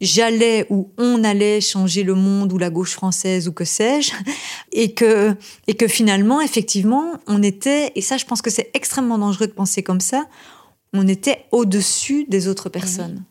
[0.00, 4.12] j'allais ou on allait changer le monde ou la gauche française ou que sais-je
[4.72, 5.34] et que
[5.66, 9.52] et que finalement effectivement on était et ça je pense que c'est extrêmement dangereux de
[9.52, 10.26] penser comme ça
[10.92, 13.24] on était au-dessus des autres personnes.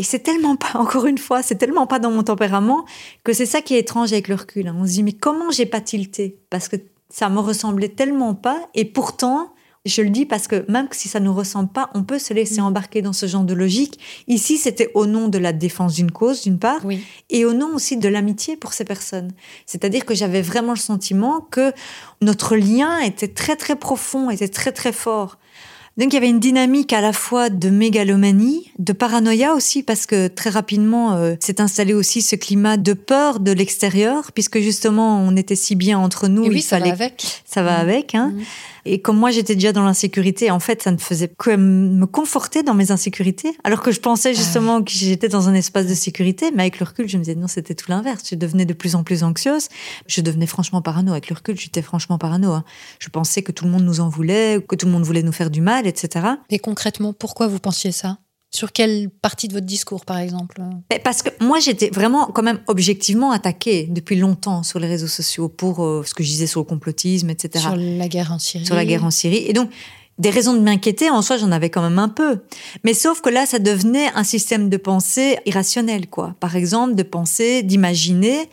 [0.00, 2.86] Et c'est tellement pas, encore une fois, c'est tellement pas dans mon tempérament
[3.22, 4.66] que c'est ça qui est étrange avec le recul.
[4.66, 4.76] Hein.
[4.80, 6.38] On se dit, mais comment j'ai pas tilté?
[6.48, 6.76] Parce que
[7.10, 8.66] ça me ressemblait tellement pas.
[8.74, 9.52] Et pourtant,
[9.84, 12.32] je le dis parce que même si ça ne nous ressemble pas, on peut se
[12.32, 12.64] laisser mm.
[12.64, 14.00] embarquer dans ce genre de logique.
[14.26, 16.80] Ici, c'était au nom de la défense d'une cause, d'une part,
[17.28, 19.32] et au nom aussi de l'amitié pour ces personnes.
[19.66, 21.74] C'est-à-dire que j'avais vraiment le sentiment que
[22.22, 25.36] notre lien était très très profond, était très très fort.
[26.00, 30.06] Donc il y avait une dynamique à la fois de mégalomanie, de paranoïa aussi, parce
[30.06, 35.20] que très rapidement euh, s'est installé aussi ce climat de peur de l'extérieur, puisque justement
[35.20, 36.46] on était si bien entre nous.
[36.46, 37.42] oui, ça va avec.
[37.44, 37.80] Ça va mmh.
[37.82, 38.14] avec.
[38.14, 38.32] Hein.
[38.34, 38.42] Mmh.
[38.84, 42.62] Et comme moi, j'étais déjà dans l'insécurité, en fait, ça ne faisait que me conforter
[42.62, 43.52] dans mes insécurités.
[43.64, 44.82] Alors que je pensais justement ah.
[44.82, 47.46] que j'étais dans un espace de sécurité, mais avec le recul, je me disais non,
[47.46, 48.24] c'était tout l'inverse.
[48.30, 49.68] Je devenais de plus en plus anxieuse.
[50.06, 51.12] Je devenais franchement parano.
[51.12, 52.52] Avec le recul, j'étais franchement parano.
[52.52, 52.64] Hein.
[52.98, 55.32] Je pensais que tout le monde nous en voulait, que tout le monde voulait nous
[55.32, 56.26] faire du mal, etc.
[56.48, 58.18] Et concrètement, pourquoi vous pensiez ça?
[58.52, 60.60] Sur quelle partie de votre discours, par exemple?
[61.04, 65.48] Parce que moi, j'étais vraiment quand même objectivement attaquée depuis longtemps sur les réseaux sociaux
[65.48, 67.60] pour euh, ce que je disais sur le complotisme, etc.
[67.60, 68.66] Sur la guerre en Syrie.
[68.66, 69.44] Sur la guerre en Syrie.
[69.46, 69.70] Et donc,
[70.18, 72.40] des raisons de m'inquiéter, en soi, j'en avais quand même un peu.
[72.84, 76.34] Mais sauf que là, ça devenait un système de pensée irrationnel, quoi.
[76.40, 78.50] Par exemple, de penser, d'imaginer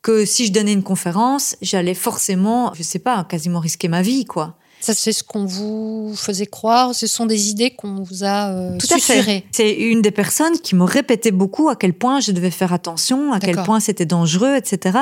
[0.00, 4.24] que si je donnais une conférence, j'allais forcément, je sais pas, quasiment risquer ma vie,
[4.24, 4.57] quoi.
[4.80, 6.94] Ça, c'est ce qu'on vous faisait croire.
[6.94, 9.44] Ce sont des idées qu'on vous a euh, Tout à fait.
[9.50, 13.32] C'est une des personnes qui me répétait beaucoup à quel point je devais faire attention,
[13.32, 14.98] à quel point c'était dangereux, etc.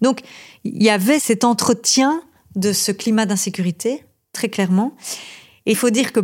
[0.00, 0.20] Donc,
[0.64, 2.22] il y avait cet entretien
[2.54, 4.94] de ce climat d'insécurité, très clairement.
[5.66, 6.20] Et il faut dire que,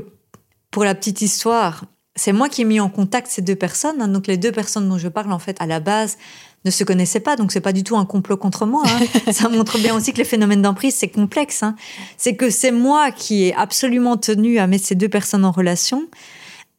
[0.70, 1.84] pour la petite histoire,
[2.14, 4.00] c'est moi qui ai mis en contact ces deux personnes.
[4.00, 4.08] Hein.
[4.08, 6.18] Donc, les deux personnes dont je parle, en fait, à la base,
[6.64, 8.84] ne se connaissaient pas, donc c'est pas du tout un complot contre moi.
[8.86, 9.32] Hein.
[9.32, 11.62] Ça montre bien aussi que les phénomènes d'emprise c'est complexe.
[11.62, 11.74] Hein.
[12.16, 16.06] C'est que c'est moi qui ai absolument tenu à mettre ces deux personnes en relation.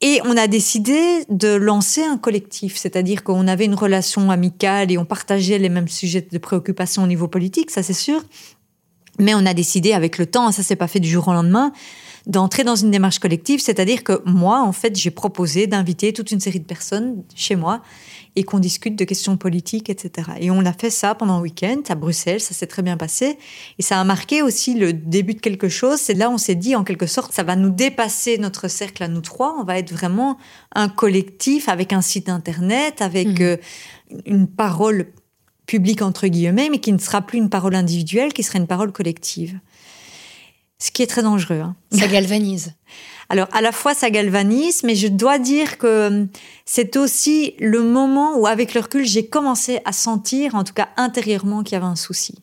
[0.02, 4.98] Et on a décidé de lancer un collectif, c'est-à-dire qu'on avait une relation amicale et
[4.98, 8.22] on partageait les mêmes sujets de préoccupation au niveau politique, ça c'est sûr.
[9.17, 11.72] Mais on a décidé avec le temps, ça s'est pas fait du jour au lendemain,
[12.28, 16.39] d'entrer dans une démarche collective, c'est-à-dire que moi, en fait, j'ai proposé d'inviter toute une
[16.41, 17.82] série de personnes chez moi
[18.36, 20.32] et qu'on discute de questions politiques, etc.
[20.39, 23.38] Et on a fait ça pendant un week-end à Bruxelles, ça s'est très bien passé.
[23.78, 26.00] Et ça a marqué aussi le début de quelque chose.
[26.00, 29.08] C'est là on s'est dit, en quelque sorte, ça va nous dépasser notre cercle à
[29.08, 29.56] nous trois.
[29.60, 30.38] On va être vraiment
[30.74, 33.43] un collectif avec un site internet, avec mmh.
[33.43, 33.58] euh,
[34.26, 35.08] une parole
[35.65, 38.91] publique, entre guillemets, mais qui ne sera plus une parole individuelle, qui sera une parole
[38.91, 39.60] collective.
[40.84, 41.62] Ce qui est très dangereux.
[41.62, 41.78] Hein.
[41.98, 42.74] Ça galvanise.
[43.30, 46.28] Alors, à la fois, ça galvanise, mais je dois dire que hum,
[46.65, 50.89] c'est aussi le moment où, avec le recul, j'ai commencé à sentir, en tout cas
[50.98, 52.36] intérieurement, qu'il y avait un souci.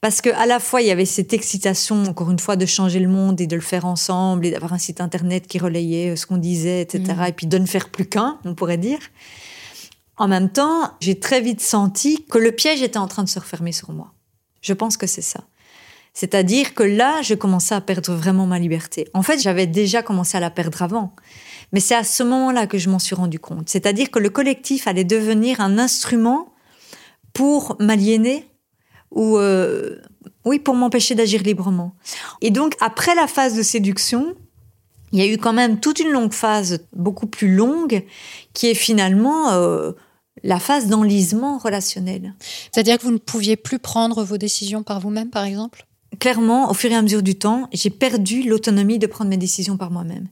[0.00, 2.98] Parce que à la fois il y avait cette excitation, encore une fois, de changer
[2.98, 6.16] le monde et de le faire ensemble et d'avoir un site internet qui relayait euh,
[6.16, 7.04] ce qu'on disait, etc.
[7.16, 7.24] Mmh.
[7.28, 8.98] Et puis de ne faire plus qu'un, on pourrait dire.
[10.16, 13.38] En même temps, j'ai très vite senti que le piège était en train de se
[13.38, 14.12] refermer sur moi.
[14.60, 15.44] Je pense que c'est ça.
[16.12, 19.08] C'est-à-dire que là, je commençais à perdre vraiment ma liberté.
[19.14, 21.14] En fait, j'avais déjà commencé à la perdre avant.
[21.72, 23.68] Mais c'est à ce moment-là que je m'en suis rendu compte.
[23.68, 26.52] C'est-à-dire que le collectif allait devenir un instrument
[27.32, 28.46] pour m'aliéner
[29.12, 30.00] ou, euh,
[30.44, 31.94] oui, pour m'empêcher d'agir librement.
[32.40, 34.34] Et donc, après la phase de séduction,
[35.12, 38.04] il y a eu quand même toute une longue phase, beaucoup plus longue,
[38.52, 39.92] qui est finalement euh,
[40.42, 42.34] la phase d'enlisement relationnel.
[42.72, 45.86] C'est-à-dire que vous ne pouviez plus prendre vos décisions par vous-même, par exemple?
[46.18, 49.76] Clairement, au fur et à mesure du temps, j'ai perdu l'autonomie de prendre mes décisions
[49.76, 50.26] par moi-même.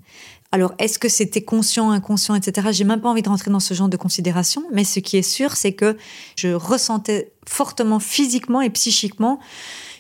[0.51, 2.69] Alors, est-ce que c'était conscient, inconscient, etc.
[2.73, 5.23] J'ai même pas envie de rentrer dans ce genre de considération, mais ce qui est
[5.23, 5.97] sûr, c'est que
[6.37, 9.41] je ressentais fortement physiquement et psychiquement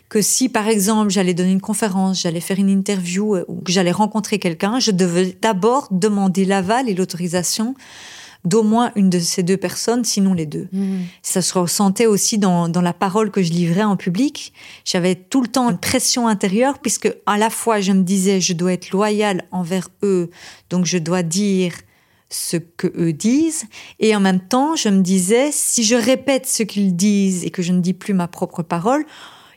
[0.08, 3.70] que si, par exemple, j'allais donner une conférence, j'allais faire une interview euh, ou que
[3.70, 7.74] j'allais rencontrer quelqu'un, je devais d'abord demander l'aval et l'autorisation
[8.44, 10.68] d'au moins une de ces deux personnes, sinon les deux.
[10.72, 10.98] Mmh.
[11.22, 14.52] Ça se ressentait aussi dans, dans la parole que je livrais en public.
[14.84, 18.52] J'avais tout le temps une pression intérieure puisque à la fois je me disais je
[18.52, 20.30] dois être loyale envers eux,
[20.70, 21.72] donc je dois dire
[22.30, 23.64] ce que eux disent
[24.00, 27.62] et en même temps je me disais si je répète ce qu'ils disent et que
[27.62, 29.04] je ne dis plus ma propre parole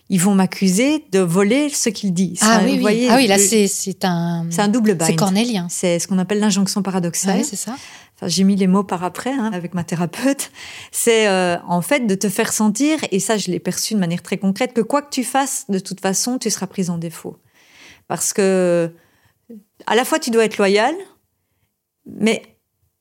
[0.10, 2.39] ils vont m'accuser de voler ce qu'ils disent.
[2.41, 2.82] Ah Enfin, oui, vous oui.
[2.82, 4.46] voyez, ah oui, là, c'est c'est un...
[4.50, 5.10] c'est un double bind.
[5.10, 5.67] C'est cornélien.
[5.70, 7.38] C'est ce qu'on appelle l'injonction paradoxale.
[7.38, 7.78] Ouais, c'est ça.
[8.21, 10.51] Enfin, j'ai mis les mots par après hein, avec ma thérapeute.
[10.91, 14.21] C'est euh, en fait de te faire sentir, et ça je l'ai perçu de manière
[14.21, 17.38] très concrète, que quoi que tu fasses, de toute façon, tu seras prise en défaut.
[18.07, 18.91] Parce que
[19.88, 20.93] à la fois tu dois être loyal,
[22.05, 22.43] mais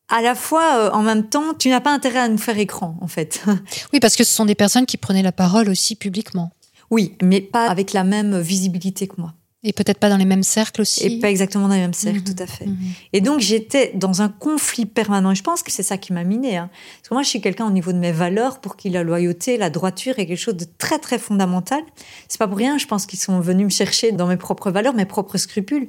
[0.09, 2.97] à la fois, euh, en même temps, tu n'as pas intérêt à nous faire écran,
[3.01, 3.45] en fait.
[3.93, 6.51] Oui, parce que ce sont des personnes qui prenaient la parole aussi publiquement.
[6.91, 9.35] oui, mais pas avec la même visibilité que moi.
[9.63, 11.05] Et peut-être pas dans les mêmes cercles aussi.
[11.07, 12.35] Et pas exactement dans les mêmes cercles, Mhm.
[12.35, 12.65] tout à fait.
[12.65, 12.77] Mhm.
[13.13, 15.33] Et donc, j'étais dans un conflit permanent.
[15.33, 16.57] Et je pense que c'est ça qui m'a minée.
[16.57, 16.71] Hein.
[16.99, 19.59] Parce que moi, je suis quelqu'un au niveau de mes valeurs pour qui la loyauté,
[19.59, 21.83] la droiture est quelque chose de très, très fondamental.
[22.29, 24.95] C'est pas pour rien, je pense qu'ils sont venus me chercher dans mes propres valeurs,
[24.95, 25.89] mes propres scrupules.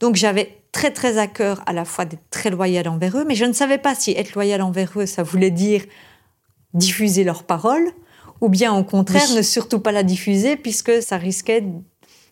[0.00, 3.34] Donc, j'avais très, très à cœur à la fois d'être très loyale envers eux, mais
[3.34, 5.82] je ne savais pas si être loyale envers eux, ça voulait dire
[6.72, 7.90] diffuser leurs paroles,
[8.40, 9.36] ou bien au contraire, Oui.
[9.36, 11.64] ne surtout pas la diffuser, puisque ça risquait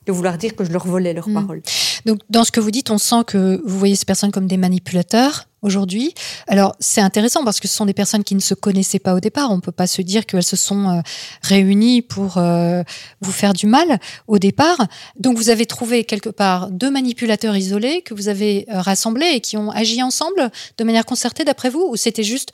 [0.09, 1.35] de vouloir dire que je leur volais leurs Mhm.
[1.35, 1.63] paroles.
[2.07, 4.57] Donc, dans ce que vous dites, on sent que vous voyez ces personnes comme des
[4.57, 6.15] manipulateurs aujourd'hui.
[6.47, 9.21] Alors, c'est intéressant parce que ce sont des personnes qui ne se connaissaient pas au
[9.21, 9.51] départ.
[9.51, 11.01] On ne peut pas se dire qu'elles se sont euh,
[11.43, 12.83] réunies pour euh,
[13.21, 14.79] vous faire du mal au départ.
[15.21, 19.41] Donc, vous avez trouvé quelque part deux manipulateurs isolés que vous avez euh, rassemblés et
[19.41, 22.53] qui ont agi ensemble de manière concertée, d'après vous Ou c'était juste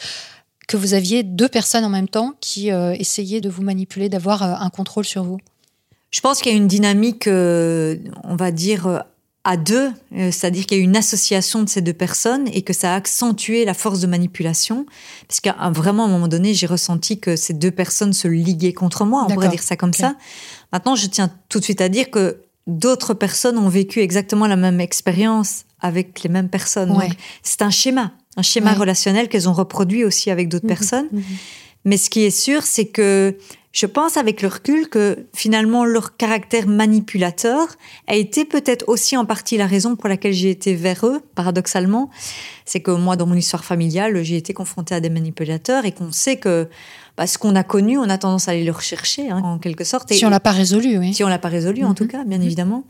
[0.67, 4.71] que vous aviez deux personnes en même temps qui essayaient de vous manipuler, d'avoir un
[4.71, 5.38] contrôle sur vous?
[6.14, 8.98] Je pense qu'il y a une dynamique, euh, on va dire, euh,
[9.42, 12.62] à deux, euh, c'est-à-dire qu'il y a eu une association de ces deux personnes et
[12.62, 14.87] que ça a accentué la force de manipulation.
[15.27, 18.72] Parce qu'à vraiment, à un moment donné, j'ai ressenti que ces deux personnes se liguaient
[18.72, 20.14] contre moi, on pourrait dire ça comme ça.
[20.72, 24.57] Maintenant, je tiens tout de suite à dire que d'autres personnes ont vécu exactement la
[24.57, 26.92] même expérience avec les mêmes personnes.
[26.92, 27.11] Ouais.
[27.42, 28.79] C'est un schéma, un schéma Ouais.
[28.79, 31.09] relationnel qu'elles ont reproduit aussi avec d'autres Mhm, personnes.
[31.11, 31.22] mhm.
[31.85, 33.37] Mais ce qui est sûr, c'est que
[33.75, 37.67] je pense avec le recul que finalement leur caractère manipulateur
[38.07, 42.09] a été peut-être aussi en partie la raison pour laquelle j'ai été vers eux, paradoxalement.
[42.65, 46.13] C'est que moi, dans mon histoire familiale, j'ai été confrontée à des manipulateurs et qu'on
[46.13, 46.69] sait que
[47.17, 49.83] bah, ce qu'on a connu, on a tendance à aller le rechercher, hein, en quelque
[49.85, 50.11] sorte.
[50.13, 51.13] Et- Si on l'a pas résolu, oui.
[51.13, 51.95] si on l'a pas résolu, en Mhm.
[51.97, 52.45] tout cas, bien Mhm.
[52.45, 52.85] évidemment.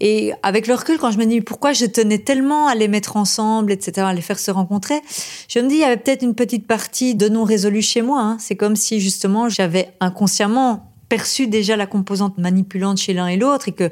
[0.00, 3.16] Et avec le recul, quand je me dis pourquoi je tenais tellement à les mettre
[3.16, 5.00] ensemble, etc., à les faire se rencontrer,
[5.48, 8.20] je me dis il y avait peut-être une petite partie de non résolu chez moi.
[8.20, 8.36] hein.
[8.38, 13.68] C'est comme si justement j'avais inconsciemment perçu déjà la composante manipulante chez l'un et l'autre
[13.68, 13.90] et que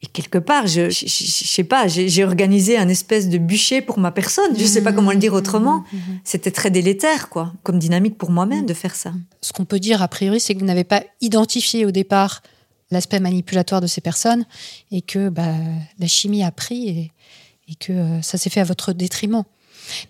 [0.00, 3.80] et quelque part, je, je, je- je sais pas, j'ai organisé un espèce de bûcher
[3.80, 4.56] pour ma personne.
[4.56, 5.78] Je sais pas comment le dire autrement.
[5.92, 6.18] Mhm, mhm.
[6.22, 9.12] C'était très délétère, quoi, comme dynamique pour moi-même de faire ça.
[9.40, 12.42] Ce qu'on peut dire a priori, c'est que vous n'avez pas identifié au départ
[12.90, 14.46] l'aspect manipulatoire de ces personnes
[14.90, 15.54] et que bah,
[15.98, 16.88] la chimie a pris
[17.68, 19.44] et, que euh, ça s'est fait à votre détriment.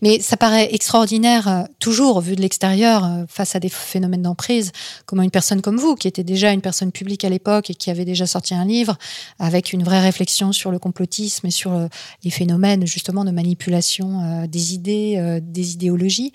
[0.02, 4.70] Mais ça paraît extraordinaire, euh, toujours vu de l'extérieur, euh, face à des phénomènes d'emprise,
[5.06, 7.90] comment une personne comme vous, qui était déjà une personne publique à l'époque et qui
[7.90, 8.96] avait déjà sorti un livre
[9.40, 11.88] avec une vraie réflexion sur le complotisme et sur
[12.24, 16.32] les phénomènes justement de manipulation des idées, des idéologies,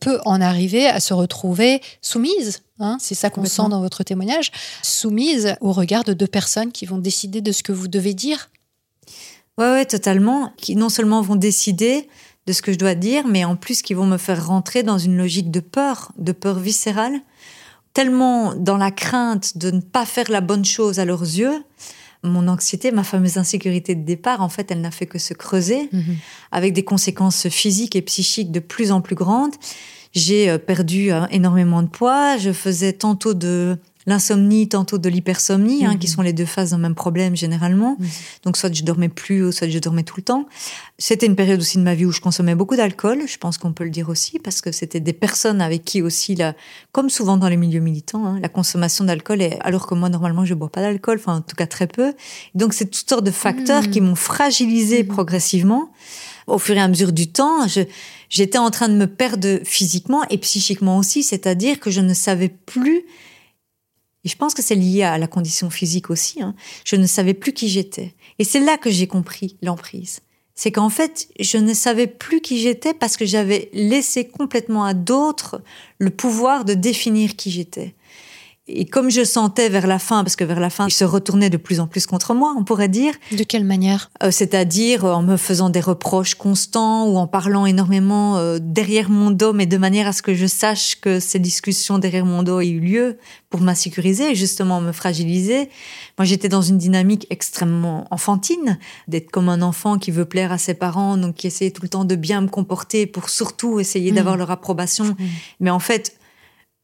[0.00, 2.62] peut en arriver à se retrouver soumise.
[2.78, 4.50] Hein, c'est ça qu'on sent dans votre témoignage,
[4.82, 8.50] soumise au regard de deux personnes qui vont décider de ce que vous devez dire.
[9.58, 10.52] Ouais, ouais, totalement.
[10.56, 12.08] Qui non seulement vont décider
[12.46, 14.98] de ce que je dois dire, mais en plus qui vont me faire rentrer dans
[14.98, 17.20] une logique de peur, de peur viscérale,
[17.92, 21.64] tellement dans la crainte de ne pas faire la bonne chose à leurs yeux.
[22.22, 25.90] Mon anxiété, ma fameuse insécurité de départ, en fait, elle n'a fait que se creuser
[26.50, 29.54] avec des conséquences physiques et psychiques de plus en plus grandes.
[30.16, 32.38] J'ai euh, perdu euh, énormément de poids.
[32.38, 33.76] Je faisais tantôt de
[34.08, 35.98] l'insomnie, tantôt de l'hypersomnie, hein, Mhm.
[35.98, 37.96] qui sont les deux phases d'un même problème généralement.
[37.98, 38.06] Mhm.
[38.44, 40.46] Donc soit je dormais plus, soit je dormais tout le temps.
[40.96, 43.22] C'était une période aussi de ma vie où je consommais beaucoup d'alcool.
[43.26, 46.36] Je pense qu'on peut le dire aussi parce que c'était des personnes avec qui aussi,
[46.36, 46.54] la,
[46.92, 50.44] comme souvent dans les milieux militants, hein, la consommation d'alcool est alors que moi normalement
[50.44, 52.14] je bois pas d'alcool, enfin en tout cas très peu.
[52.54, 53.90] Donc c'est toutes sortes de facteurs Mhm.
[53.90, 55.08] qui m'ont fragilisé Mhm.
[55.08, 55.90] progressivement
[56.46, 57.66] Au fur et à mesure du temps,
[58.28, 62.48] j'étais en train de me perdre physiquement et psychiquement aussi, c'est-à-dire que je ne savais
[62.48, 63.04] plus,
[64.24, 66.54] et je pense que c'est lié à la condition physique aussi, hein,
[66.84, 68.14] je ne savais plus qui j'étais.
[68.38, 70.20] Et c'est là que j'ai compris l'emprise.
[70.54, 74.94] C'est qu'en fait, je ne savais plus qui j'étais parce que j'avais laissé complètement à
[74.94, 75.62] d'autres
[75.98, 77.94] le pouvoir de définir qui j'étais.
[78.68, 81.50] Et comme je sentais vers la fin, parce que vers la fin, il se retournait
[81.50, 83.14] de plus en plus contre moi, on pourrait dire.
[83.30, 84.10] De quelle manière?
[84.24, 89.30] Euh, C'est-à-dire en me faisant des reproches constants ou en parlant énormément euh, derrière mon
[89.30, 92.60] dos, mais de manière à ce que je sache que ces discussions derrière mon dos
[92.60, 93.18] aient eu lieu
[93.50, 95.70] pour m'insécuriser et justement me fragiliser.
[96.18, 100.58] Moi, j'étais dans une dynamique extrêmement enfantine, d'être comme un enfant qui veut plaire à
[100.58, 104.10] ses parents, donc qui essayait tout le temps de bien me comporter pour surtout essayer
[104.10, 104.38] d'avoir mmh.
[104.38, 105.04] leur approbation.
[105.04, 105.16] Mmh.
[105.60, 106.15] Mais en fait,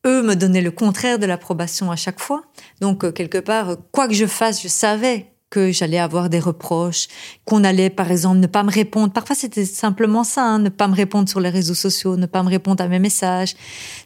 [0.06, 2.42] eux me donnaient le contraire de l'approbation à chaque fois.
[2.80, 6.40] Donc, euh, quelque part, euh, quoi que je fasse, je savais que j'allais avoir des
[6.40, 7.08] reproches,
[7.44, 9.12] qu'on allait, par exemple, ne pas me répondre.
[9.12, 12.42] Parfois, c'était simplement ça, hein, ne pas me répondre sur les réseaux sociaux, ne pas
[12.42, 13.54] me répondre à mes messages.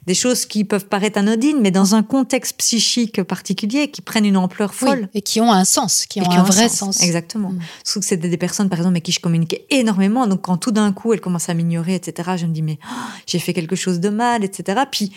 [0.06, 4.36] Des choses qui peuvent paraître anodines, mais dans un contexte psychique particulier, qui prennent une
[4.36, 5.08] ampleur folle.
[5.14, 7.00] et qui ont un sens, qui ont un vrai sens.
[7.00, 7.50] Exactement.
[7.50, 7.60] Mm.
[7.84, 10.26] Sauf que c'était des personnes, par exemple, avec qui je communiquais énormément.
[10.26, 12.94] Donc, quand tout d'un coup, elles commencent à m'ignorer, etc., je me dis, mais oh,
[13.24, 14.82] j'ai fait quelque chose de mal, etc.
[14.90, 15.12] Puis,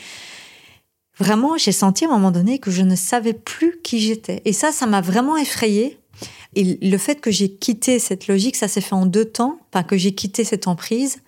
[1.20, 4.42] Vraiment, j'ai senti à un moment donné que je ne savais plus qui j'étais.
[4.46, 6.00] Et ça, ça m'a vraiment effrayée.
[6.56, 9.84] Et le fait que j'ai quitté cette logique, ça s'est fait en deux temps, enfin
[9.84, 11.20] que j'ai quitté cette emprise,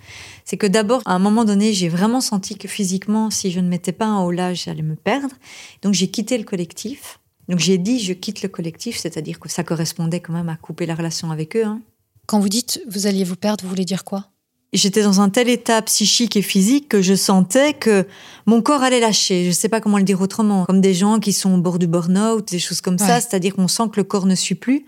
[0.46, 3.68] c'est que d'abord, à un moment donné, j'ai vraiment senti que physiquement, si je ne
[3.68, 5.36] mettais pas un haut là, j'allais me perdre.
[5.84, 7.20] Donc j'ai quitté le collectif.
[7.50, 10.86] Donc j'ai dit, je quitte le collectif, c'est-à-dire que ça correspondait quand même à couper
[10.86, 11.66] la relation avec eux.
[11.66, 11.82] Hein.
[12.26, 14.28] Quand vous dites vous alliez vous perdre, vous voulez dire quoi?
[14.74, 18.08] J'étais dans un tel état psychique et physique que je sentais que
[18.46, 19.46] mon corps allait lâcher.
[19.46, 20.66] Je sais pas comment le dire autrement.
[20.66, 23.22] Comme des gens qui sont au bord du burn-out, des choses comme ça.
[23.22, 24.86] C'est-à-dire qu'on sent que le corps ne suit plus.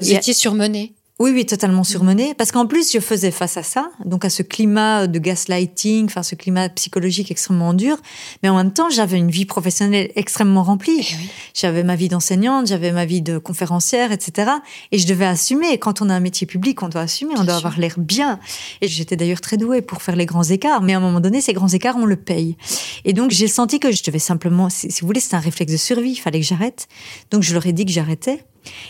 [0.00, 0.94] Vous étiez surmené.
[1.20, 2.34] Oui, oui, totalement surmenée.
[2.34, 6.22] Parce qu'en plus, je faisais face à ça, donc à ce climat de gaslighting, enfin
[6.22, 7.96] ce climat psychologique extrêmement dur.
[8.44, 11.00] Mais en même temps, j'avais une vie professionnelle extrêmement remplie.
[11.00, 14.52] Eh j'avais ma vie d'enseignante, j'avais ma vie de conférencière, etc.
[14.92, 15.78] Et je devais assumer.
[15.78, 18.38] quand on a un métier public, on doit assumer, on doit avoir l'air bien.
[18.80, 20.82] Et j'étais d'ailleurs très douée pour faire les grands écarts.
[20.82, 22.56] Mais à un moment donné, ces grands écarts, on le paye.
[23.04, 25.78] Et donc, j'ai senti que je devais simplement, si vous voulez, c'est un réflexe de
[25.78, 26.10] survie.
[26.10, 26.86] Il fallait que j'arrête.
[27.32, 28.44] Donc, je leur ai dit que j'arrêtais.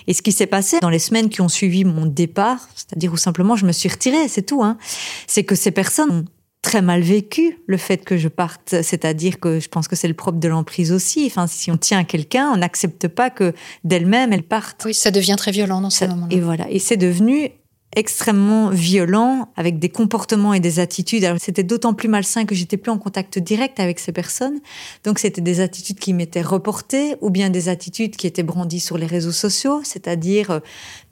[0.07, 3.17] Et ce qui s'est passé dans les semaines qui ont suivi mon départ, c'est-à-dire où
[3.17, 4.79] simplement je me suis retirée, c'est tout, hein,
[5.27, 6.25] c'est que ces personnes ont
[6.63, 10.15] très mal vécu le fait que je parte, c'est-à-dire que je pense que c'est le
[10.15, 11.25] propre de l'emprise aussi.
[11.27, 13.55] Enfin, si on tient à quelqu'un, on n'accepte pas que
[13.85, 14.83] d'elle-même elle parte.
[14.85, 16.37] Oui, ça devient très violent dans ce moment-là.
[16.37, 17.53] Et voilà, et c'est devenu
[17.97, 21.27] extrêmement violent, avec des comportements et des attitudes.
[21.41, 24.61] C'était d'autant plus malsain que j'étais plus en contact direct avec ces personnes.
[25.05, 28.99] Donc c'était des attitudes qui m'étaient reportées ou bien des attitudes qui étaient brandies sur
[28.99, 30.61] les réseaux sociaux, c'est-à-dire euh,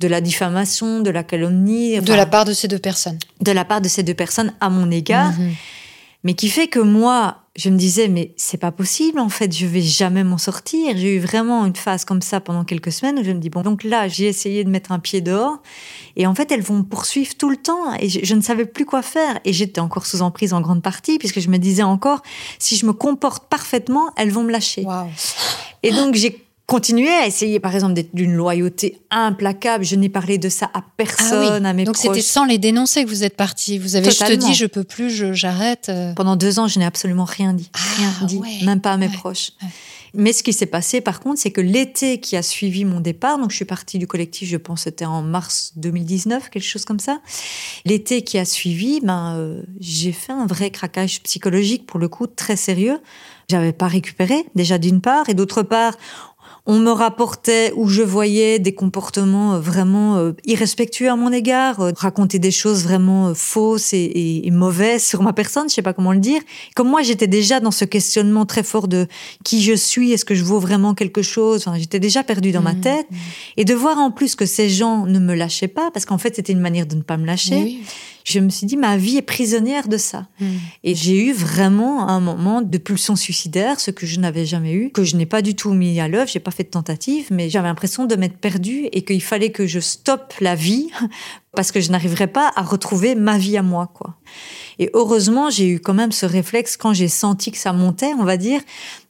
[0.01, 2.01] de la diffamation, de la calomnie.
[2.01, 3.19] de la part de ces deux personnes.
[3.41, 5.33] De la part de ces deux personnes à mon égard.
[5.33, 5.53] Mhm.
[6.25, 9.67] Mais qui fait que moi, je me disais, mais c'est pas possible, en fait, je
[9.67, 10.95] vais jamais m'en sortir.
[10.97, 13.63] J'ai eu vraiment une phase comme ça pendant quelques semaines où je me dis, bon,
[13.63, 15.59] donc là, j'ai essayé de mettre un pied dehors.
[16.17, 17.95] Et en fait, elles vont me poursuivre tout le temps.
[17.99, 19.41] Et je, ne savais plus quoi faire.
[19.45, 22.23] Et j'étais encore sous emprise en grande partie, puisque je me disais encore,
[22.59, 24.85] si je me comporte parfaitement, elles vont me lâcher.
[25.83, 29.85] Et donc, j'ai continué à essayer, par exemple, d'être d'une loyauté implacable.
[29.85, 33.05] Je n'ai parlé de ça à personne, ah à mes Donc c'était sans les dénoncer
[33.05, 33.79] que vous êtes parti.
[33.79, 35.89] Vous avez juste dit, je peux plus, j'arrête.
[35.89, 36.13] Euh.
[36.15, 37.71] Pendant deux ans, je n'ai absolument rien dit.
[37.75, 39.53] Ah, rien dit, même pas à mes proches.
[40.15, 43.39] Mais ce qui s'est passé, par contre, c'est que l'été qui a suivi mon départ,
[43.39, 47.01] donc je suis partie du collectif, je pense c'était en mars 2019, quelque chose comme
[47.01, 47.21] ça.
[47.85, 52.27] L'été qui a suivi, ben, euh, j'ai fait un vrai craquage psychologique, pour le coup,
[52.27, 52.99] très sérieux.
[53.49, 55.97] J'avais pas récupéré, déjà d'une part, et d'autre part,
[56.67, 61.81] on me rapportait ou je voyais des comportements euh, vraiment euh, irrespectueux à mon égard,
[61.81, 66.13] euh, raconter des choses vraiment fausses et, mauvaises sur ma personne, je sais pas comment
[66.13, 66.41] le dire.
[66.75, 69.07] Comme moi, j'étais déjà dans ce questionnement très fort de
[69.45, 71.67] qui je suis, est-ce que je vaux vraiment quelque chose?
[71.67, 73.17] Enfin, j'étais déjà perdue dans ma mmh, tête, mmh.
[73.59, 76.37] et de voir en plus que ces gens ne me lâchaient pas, parce qu'en fait,
[76.37, 77.81] c'était une manière de ne pas me lâcher
[78.27, 80.27] je me suis dit, ma vie est prisonnière de ça.
[80.41, 80.57] Hmm.
[80.83, 84.91] Et j'ai eu vraiment un moment de pulsion suicidaire, ce que je n'avais jamais eu,
[84.91, 87.49] que je n'ai pas du tout mis à l'œuvre, j'ai pas fait de tentative, mais
[87.49, 90.91] j'avais l'impression de m'être perdue et qu'il fallait que je stoppe la vie
[91.57, 94.15] parce que je n'arriverais pas à retrouver ma vie à moi, quoi.
[94.79, 98.25] Et heureusement, j'ai eu quand même ce réflexe quand j'ai senti que ça montait, on
[98.25, 98.61] va dire,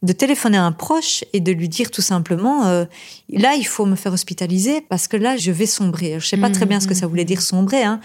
[0.03, 2.85] de téléphoner à un proche et de lui dire tout simplement, euh,
[3.29, 6.21] là, il faut me faire hospitaliser parce que là, je vais sombrer.
[6.21, 8.01] Je sais pas très bien ce que ça voulait dire sombrer, hein,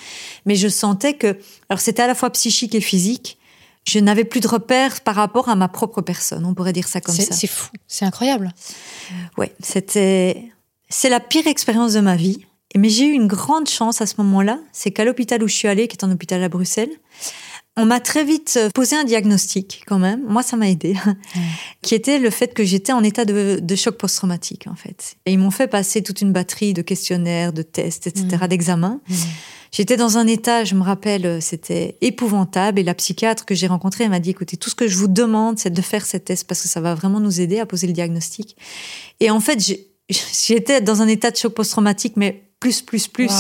[0.45, 1.37] mais je sentais que,
[1.69, 3.37] alors c'était à la fois psychique et physique.
[3.87, 6.45] Je n'avais plus de repères par rapport à ma propre personne.
[6.45, 7.33] On pourrait dire ça comme ça.
[7.33, 8.51] C'est fou, c'est incroyable.
[9.37, 10.51] Ouais, c'était,
[10.89, 12.45] c'est la pire expérience de ma vie.
[12.75, 15.67] Mais j'ai eu une grande chance à ce moment-là, c'est qu'à l'hôpital où je suis
[15.67, 16.91] allée, qui est un hôpital à Bruxelles,
[17.77, 20.21] on m'a très vite posé un diagnostic quand même.
[20.27, 20.95] Moi, ça m'a aidé,
[21.81, 25.15] qui était le fait que j'étais en état de, choc post-traumatique en fait.
[25.25, 28.47] Et ils m'ont fait passer toute une batterie de questionnaires, de tests, etc., mmh.
[28.47, 28.99] d'examens.
[29.07, 29.15] Mmh.
[29.71, 32.79] J'étais dans un état, je me rappelle, c'était épouvantable.
[32.79, 35.07] Et la psychiatre que j'ai rencontrée, elle m'a dit, écoutez, tout ce que je vous
[35.07, 37.87] demande, c'est de faire cette test parce que ça va vraiment nous aider à poser
[37.87, 38.57] le diagnostic.
[39.21, 39.59] Et en fait,
[40.45, 43.33] j'étais dans un état de choc post-traumatique, mais plus, plus, plus.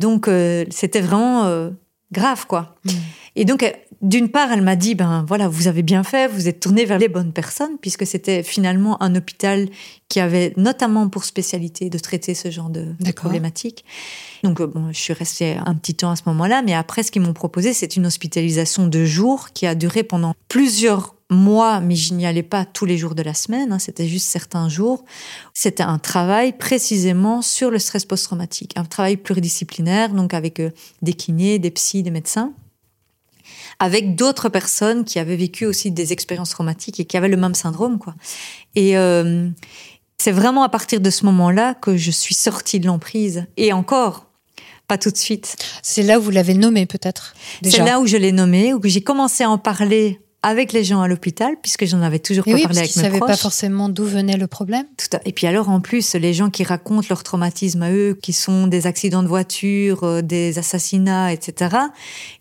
[0.00, 1.68] Donc, euh, c'était vraiment euh,
[2.12, 2.76] grave, quoi.
[2.84, 2.90] Mm.
[3.34, 3.64] Et donc,
[4.00, 6.98] d'une part, elle m'a dit, ben voilà, vous avez bien fait, vous êtes tourné vers
[6.98, 9.68] les bonnes personnes, puisque c'était finalement un hôpital
[10.08, 13.84] qui avait notamment pour spécialité de traiter ce genre de, de problématiques.
[14.42, 17.10] Donc, euh, bon, je suis restée un petit temps à ce moment-là, mais après, ce
[17.10, 21.96] qu'ils m'ont proposé, c'est une hospitalisation de jour qui a duré pendant plusieurs mois, mais
[21.96, 25.04] je n'y allais pas tous les jours de la semaine, hein, c'était juste certains jours.
[25.54, 30.70] C'était un travail précisément sur le stress post-traumatique, un travail pluridisciplinaire, donc avec euh,
[31.02, 32.52] des kinés, des psys, des médecins
[33.78, 37.54] avec d'autres personnes qui avaient vécu aussi des expériences traumatiques et qui avaient le même
[37.54, 38.14] syndrome, quoi.
[38.76, 39.48] Et euh,
[40.18, 43.46] c'est vraiment à partir de ce moment-là que je suis sortie de l'emprise.
[43.56, 44.26] Et encore,
[44.86, 45.56] pas tout de suite.
[45.82, 49.02] C'est là où vous l'avez nommé peut-être C'est là où je l'ai nommé, où j'ai
[49.02, 52.64] commencé à en parler avec les gens à l'hôpital, puisque j'en avais toujours pas parlé
[52.64, 52.96] avec mes proches.
[52.96, 54.84] ne savaient pas forcément d'où venait le problème.
[54.96, 58.32] Tout Et puis alors, en plus, les gens qui racontent leur traumatisme à eux, qui
[58.32, 61.76] sont des accidents de voiture, euh, des assassinats, etc.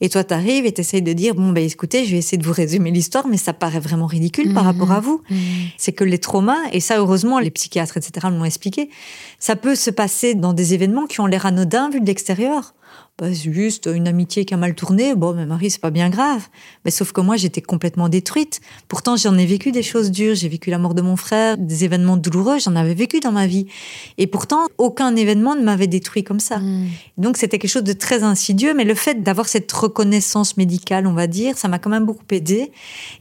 [0.01, 2.39] Et toi, tu arrives et tu essayes de dire, bon, ben écoutez, je vais essayer
[2.39, 4.69] de vous résumer l'histoire, mais ça paraît vraiment ridicule par mhm.
[4.71, 5.21] rapport à vous.
[5.29, 5.37] Mhm.
[5.77, 8.89] C'est que les traumas, et ça, heureusement, les psychiatres, etc., m'ont expliqué,
[9.37, 12.73] ça peut se passer dans des événements qui ont l'air anodins vu de l'extérieur
[13.17, 16.47] bah, juste une amitié qui a mal tourné, bon, mais Marie, c'est pas bien grave.
[16.85, 18.61] Mais sauf que moi, j'étais complètement détruite.
[18.87, 20.33] Pourtant, j'en ai vécu des choses dures.
[20.33, 23.45] J'ai vécu la mort de mon frère, des événements douloureux, j'en avais vécu dans ma
[23.45, 23.67] vie.
[24.17, 26.57] Et pourtant, aucun événement ne m'avait détruit comme ça.
[26.57, 26.87] Hmm.
[27.17, 31.13] Donc, c'était quelque chose de très insidieux, mais le fait d'avoir cette reconnaissance médicale, on
[31.13, 32.71] va dire, ça m'a quand même beaucoup aidé.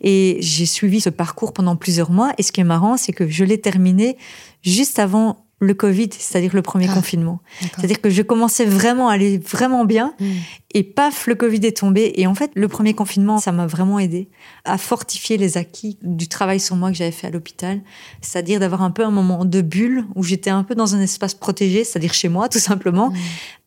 [0.00, 2.32] Et j'ai suivi ce parcours pendant plusieurs mois.
[2.38, 4.16] Et ce qui est marrant, c'est que je l'ai terminé
[4.62, 7.40] juste avant le Covid, c'est-à-dire le premier ah, confinement.
[7.76, 10.26] C'est-à-dire que je commençais vraiment à aller vraiment bien hmm.
[10.72, 12.14] et paf, le Covid est tombé.
[12.16, 14.30] Et en fait, le premier confinement, ça m'a vraiment aidé
[14.64, 17.82] à fortifier les acquis du travail sur moi que j'avais fait à l'hôpital.
[18.22, 21.34] C'est-à-dire d'avoir un peu un moment de bulle où j'étais un peu dans un espace
[21.34, 23.10] protégé, c'est-à-dire chez moi, tout simplement.
[23.10, 23.16] Hmm.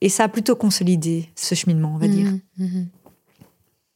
[0.01, 2.33] Et ça a plutôt consolidé ce cheminement, on va dire.
[2.57, 2.85] Hmm,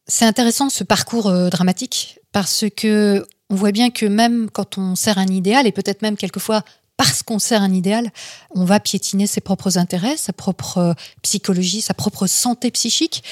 [0.06, 4.96] C'est intéressant ce parcours euh, dramatique parce que on voit bien que même quand on
[4.96, 6.64] sert un idéal et peut-être même quelquefois
[6.98, 8.12] parce qu'on sert un idéal,
[8.50, 13.24] on va piétiner ses propres intérêts, sa propre euh, psychologie, sa propre santé psychique.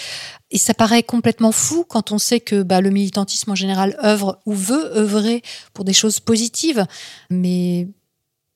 [0.51, 4.39] Et ça paraît complètement fou quand on sait que bah, le militantisme en général œuvre
[4.45, 5.41] ou veut œuvrer
[5.73, 6.85] pour des choses positives,
[7.31, 7.87] mais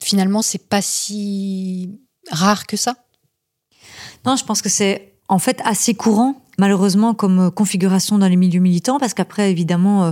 [0.01, 1.99] finalement c'est pas si
[2.29, 2.95] rare que ça.
[4.25, 8.59] Non, je pense que c'est en fait assez courant malheureusement comme configuration dans les milieux
[8.59, 10.11] militants parce qu'après évidemment euh,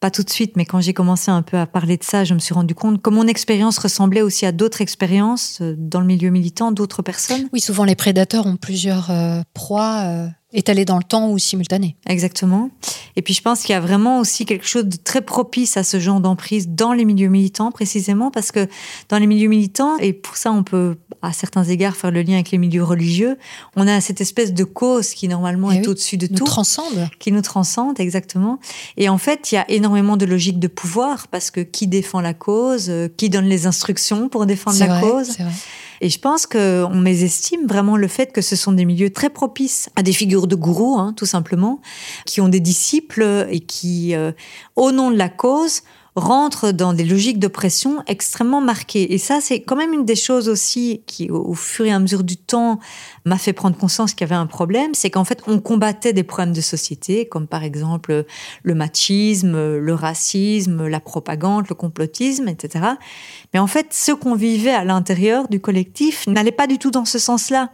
[0.00, 2.34] pas tout de suite, mais quand j'ai commencé un peu à parler de ça, je
[2.34, 6.06] me suis rendu compte que mon expérience ressemblait aussi à d'autres expériences euh, dans le
[6.06, 7.48] milieu militant, d'autres personnes.
[7.52, 10.02] Oui, souvent les prédateurs ont plusieurs euh, proies.
[10.04, 11.96] Euh, étalé dans le temps ou simultané.
[12.06, 12.70] Exactement.
[13.16, 15.82] Et puis je pense qu'il y a vraiment aussi quelque chose de très propice à
[15.82, 18.68] ce genre d'emprise dans les milieux militants, précisément parce que
[19.08, 22.34] dans les milieux militants, et pour ça on peut à certains égards faire le lien
[22.34, 23.38] avec les milieux religieux,
[23.74, 26.44] on a cette espèce de cause qui normalement eh est au-dessus de nous tout.
[26.44, 27.08] transcende.
[27.18, 28.60] Qui nous transcende, exactement.
[28.96, 32.20] Et en fait, il y a énormément de logique de pouvoir parce que qui défend
[32.20, 35.38] la cause, euh, qui donne les instructions pour défendre la cause.
[35.38, 35.50] Vrai.
[36.00, 39.88] Et je pense qu'on mésestime vraiment le fait que ce sont des milieux très propices
[39.96, 41.80] à des figures de gourous, hein, tout simplement,
[42.24, 44.32] qui ont des disciples et qui, euh,
[44.76, 45.82] au nom de la cause,
[46.16, 49.12] rentre dans des logiques d'oppression extrêmement marquées.
[49.12, 52.24] Et ça, c'est quand même une des choses aussi qui, au, fur et à mesure
[52.24, 52.80] du temps,
[53.26, 54.94] m'a fait prendre conscience qu'il y avait un problème.
[54.94, 58.24] C'est qu'en fait, on combattait des problèmes de société, comme par exemple
[58.62, 62.86] le machisme, le racisme, la propagande, le complotisme, etc.
[63.52, 67.04] Mais en fait, ce qu'on vivait à l'intérieur du collectif n'allait pas du tout dans
[67.04, 67.70] ce sens-là.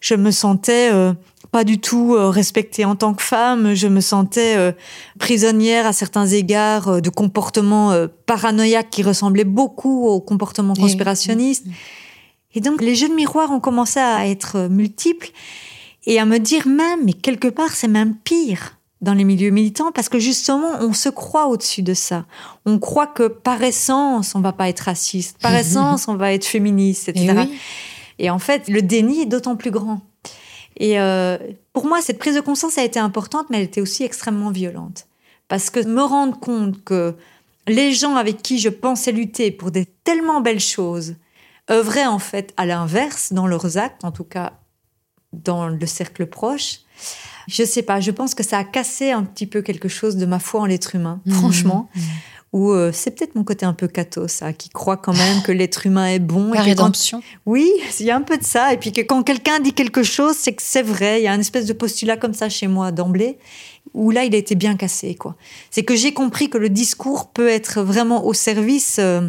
[0.00, 1.12] Je me sentais euh,
[1.50, 3.74] pas du tout euh, respectée en tant que femme.
[3.74, 4.72] Je me sentais euh,
[5.18, 7.92] prisonnière à certains égards de comportements
[8.26, 11.66] paranoïaques qui ressemblaient beaucoup aux comportements conspirationnistes.
[12.54, 15.30] Et donc les jeux de miroir ont commencé à être multiples
[16.06, 19.92] et à me dire même, mais quelque part c'est même pire dans les milieux militants
[19.92, 22.24] parce que justement on se croit au-dessus de ça.
[22.64, 26.44] On croit que par essence on va pas être raciste, par essence on va être
[26.44, 27.44] féministe, etc.
[27.50, 27.58] Et,
[28.18, 30.00] et en fait le déni est d'autant plus grand.
[30.76, 31.38] Et euh,
[31.72, 35.06] pour moi, cette prise de conscience a été importante, mais elle était aussi extrêmement violente.
[35.46, 37.14] Parce que me rendre compte que
[37.68, 41.14] les gens avec qui je pensais lutter pour des tellement belles choses
[41.70, 44.54] œuvraient en fait à l'inverse dans leurs actes, en tout cas
[45.32, 46.80] dans le cercle proche.
[47.48, 50.26] Je sais pas, je pense que ça a cassé un petit peu quelque chose de
[50.26, 51.32] ma foi en l'être humain, Mmh.
[51.32, 51.88] franchement.
[52.54, 55.50] Ou euh, c'est peut-être mon côté un peu catho, ça, qui croit quand même que
[55.50, 56.52] l'être humain est bon.
[56.52, 57.20] La et quand- rédemption.
[57.46, 58.72] Oui, il y a un peu de ça.
[58.72, 61.20] Et puis que quand quelqu'un dit quelque chose, c'est que c'est vrai.
[61.20, 63.38] Il y a une espèce de postulat comme ça chez moi d'emblée,
[63.92, 65.16] où là, il a été bien cassé.
[65.16, 65.34] quoi.
[65.72, 69.28] C'est que j'ai compris que le discours peut être vraiment au service euh,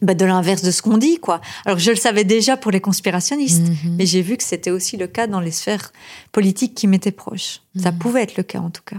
[0.00, 1.18] bah, de l'inverse de ce qu'on dit.
[1.18, 1.40] quoi.
[1.66, 3.68] Alors je le savais déjà pour les conspirationnistes.
[3.84, 3.96] Mhm.
[3.98, 5.92] Mais j'ai vu que c'était aussi le cas dans les sphères
[6.30, 7.60] politiques qui m'étaient proches.
[7.76, 7.98] Ça Mhm.
[7.98, 8.98] pouvait être le cas en tout cas.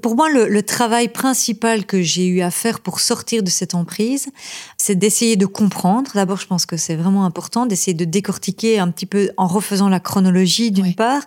[0.00, 3.74] Pour moi, le, le travail principal que j'ai eu à faire pour sortir de cette
[3.74, 4.28] emprise,
[4.78, 6.10] c'est d'essayer de comprendre.
[6.14, 9.88] D'abord, je pense que c'est vraiment important d'essayer de décortiquer un petit peu en refaisant
[9.88, 10.94] la chronologie d'une Oui.
[10.94, 11.22] part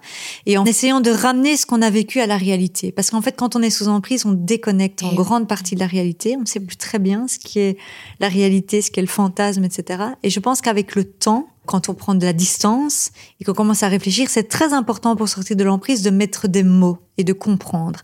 [0.45, 2.91] et en essayant de ramener ce qu'on a vécu à la réalité.
[2.91, 5.87] Parce qu'en fait, quand on est sous emprise, on déconnecte en grande partie de la
[5.87, 6.35] réalité.
[6.37, 7.77] On ne sait plus très bien ce qui est
[8.19, 10.03] la réalité, ce qui est le fantasme, etc.
[10.23, 13.83] Et je pense qu'avec le temps, quand on prend de la distance et qu'on commence
[13.83, 17.33] à réfléchir, c'est très important pour sortir de l'emprise de mettre des mots et de
[17.33, 18.01] comprendre.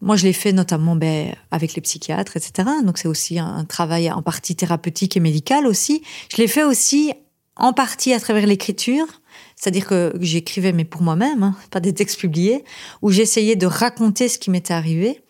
[0.00, 2.68] Moi, je l'ai fait notamment ben, avec les psychiatres, etc.
[2.84, 6.02] Donc, c'est aussi un, travail en partie thérapeutique et médical aussi.
[6.30, 7.12] Je l'ai fait aussi
[7.56, 9.06] en partie à travers l'écriture.
[9.56, 12.64] C'est-à-dire que j'écrivais, mais pour moi-même, hein, pas des textes publiés,
[13.02, 15.22] où j'essayais de raconter ce qui m'était arrivé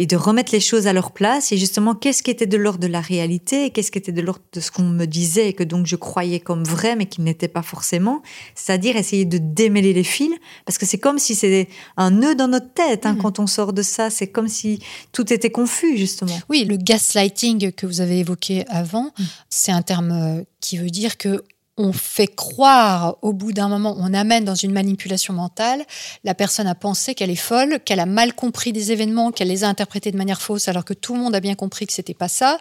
[0.00, 2.78] et de remettre les choses à leur place et justement qu'est-ce qui était de l'ordre
[2.80, 5.52] de la réalité et qu'est-ce qui était de l'ordre de ce qu'on me disait et
[5.52, 8.22] que donc je croyais comme vrai mais qui n'était pas forcément?
[8.54, 10.32] C'est-à-dire essayer de démêler les fils
[10.66, 13.22] parce que c'est comme si c'était un nœud dans notre tête hein, Mhm.
[13.22, 14.80] quand on sort de ça c'est comme si
[15.12, 19.24] tout était confus justement Oui, le gaslighting que vous avez évoqué avant, Mm.
[19.50, 21.42] c'est un terme euh, qui veut dire que
[21.78, 25.84] on fait croire au bout d'un moment, on amène dans une manipulation mentale
[26.24, 29.64] la personne à penser qu'elle est folle, qu'elle a mal compris des événements, qu'elle les
[29.64, 32.14] a interprétés de manière fausse, alors que tout le monde a bien compris que c'était
[32.14, 32.58] pas ça,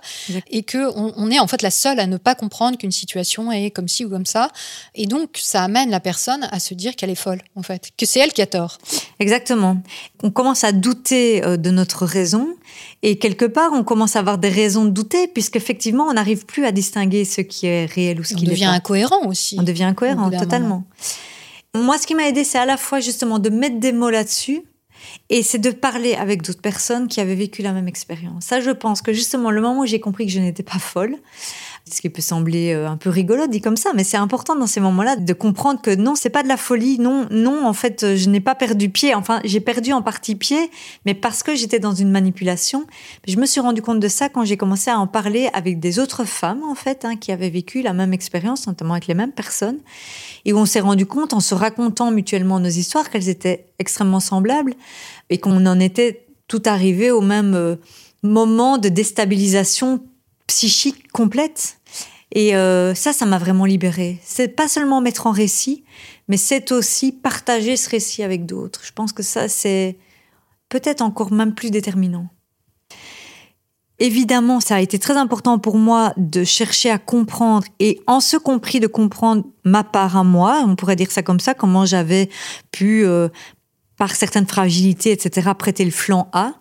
[0.49, 3.51] et que on, on est en fait la seule à ne pas comprendre qu'une situation
[3.51, 4.51] est comme ci ou comme ça,
[4.95, 8.05] et donc ça amène la personne à se dire qu'elle est folle en fait, que
[8.05, 8.78] c'est elle qui a tort.
[9.20, 9.78] Exactement.
[10.22, 12.47] On commence à douter euh, de notre raison
[13.01, 16.65] et quelque part on commence à avoir des raisons de douter puisqu'effectivement on n'arrive plus
[16.65, 18.72] à distinguer ce qui est réel ou ce On qui devient pas.
[18.72, 19.58] incohérent aussi.
[19.60, 20.84] On devient incohérent, totalement.
[21.76, 24.64] Moi, ce qui m'a aidé, c'est à la fois justement de mettre des mots là-dessus
[25.30, 28.45] et c'est de parler avec d'autres personnes qui avaient vécu la même expérience.
[28.45, 31.18] Ça, je pense que justement, le moment où j'ai compris que je n'étais pas folle,
[31.94, 34.68] ce qui peut sembler euh, un peu rigolo dit comme ça, mais c'est important dans
[34.68, 37.00] ces moments-là de comprendre que non, c'est pas de la folie.
[37.00, 39.16] Non, non, en fait, euh, je n'ai pas perdu pied.
[39.16, 40.70] Enfin, j'ai perdu en partie pied,
[41.06, 42.86] mais parce que j'étais dans une manipulation.
[43.28, 46.00] Je me suis rendu compte de ça quand j'ai commencé à en parler avec des
[46.00, 49.32] autres femmes, en fait, hein, qui avaient vécu la même expérience, notamment avec les mêmes
[49.32, 49.80] personnes,
[50.46, 54.20] et où on s'est rendu compte, en se racontant mutuellement nos histoires, qu'elles étaient extrêmement
[54.20, 54.74] semblables
[55.30, 57.76] et qu'on en était tout arrivé au même euh,
[58.24, 60.02] moment de déstabilisation
[60.48, 61.77] psychique complète.
[62.38, 64.20] Et euh, ça, ça m'a vraiment libérée.
[64.24, 65.84] C'est pas seulement mettre en récit,
[66.28, 68.82] mais c'est aussi partager ce récit avec d'autres.
[68.84, 69.98] Je pense que ça, c'est
[70.70, 72.28] peut-être encore même plus déterminant.
[73.98, 78.38] Évidemment, ça a été très important pour moi de chercher à comprendre et en ce
[78.38, 82.30] compris de comprendre ma part à moi, on pourrait dire ça comme ça, comment j'avais
[82.72, 83.30] pu, euh,
[83.98, 86.54] par certaines fragilités, etc., prêter le flanc à.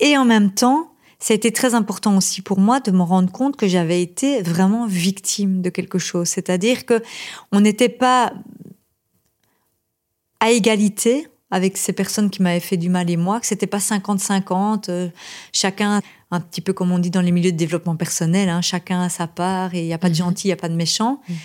[0.00, 0.90] Et en même temps,
[1.20, 4.42] ça a été très important aussi pour moi de me rendre compte que j'avais été
[4.42, 6.28] vraiment victime de quelque chose.
[6.28, 7.02] C'est-à-dire que
[7.52, 8.32] on n'était pas
[10.40, 13.78] à égalité avec ces personnes qui m'avaient fait du mal et moi, que c'était pas
[13.80, 15.08] 50-50, euh,
[15.52, 16.00] chacun,
[16.30, 19.08] un petit peu comme on dit dans les milieux de développement personnel, hein, chacun a
[19.08, 20.18] sa part et il n'y a pas de Mhm.
[20.18, 21.20] gentil, il n'y a pas de méchant.
[21.28, 21.36] Mhm.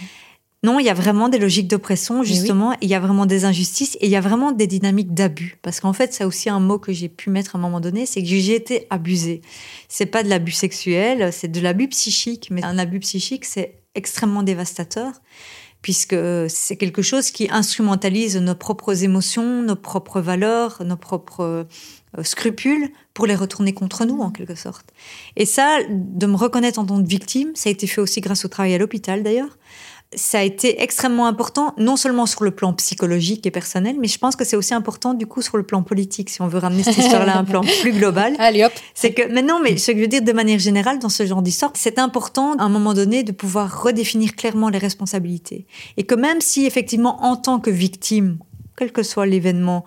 [0.66, 3.46] Non, il y a vraiment des logiques d'oppression, justement, et il y a vraiment des
[3.46, 5.60] injustices, et il y a vraiment des dynamiques d'abus.
[5.62, 8.08] Parce qu'en fait, c'est aussi un mot que j'ai pu mettre à un moment donné,
[8.08, 9.42] c'est que j'ai été abusée.
[9.90, 14.42] C'est pas de l'abus sexuel, c'est de l'abus psychique, mais un abus psychique, c'est extrêmement
[14.42, 15.12] dévastateur,
[15.84, 16.16] puisque
[16.50, 21.68] c'est quelque chose qui instrumentalise nos propres émotions, nos propres valeurs, nos propres
[22.18, 24.88] euh, scrupules pour les retourner contre nous, en quelque sorte.
[25.36, 28.46] Et ça, de me reconnaître en tant que victime, ça a été fait aussi grâce
[28.46, 29.60] au travail à l'hôpital, d'ailleurs
[30.14, 34.18] ça a été extrêmement important, non seulement sur le plan psychologique et personnel, mais je
[34.18, 36.84] pense que c'est aussi important du coup sur le plan politique, si on veut ramener
[36.84, 38.34] cette histoire-là à un plan plus global.
[38.40, 38.72] Allez hop.
[38.94, 41.26] C'est que, mais non, mais ce que je veux dire de manière générale dans ce
[41.26, 45.66] genre d'histoire, c'est important à un moment donné de pouvoir redéfinir clairement les responsabilités.
[45.98, 48.38] Et que même si effectivement en tant que victime,
[48.78, 49.86] quel que soit l'événement,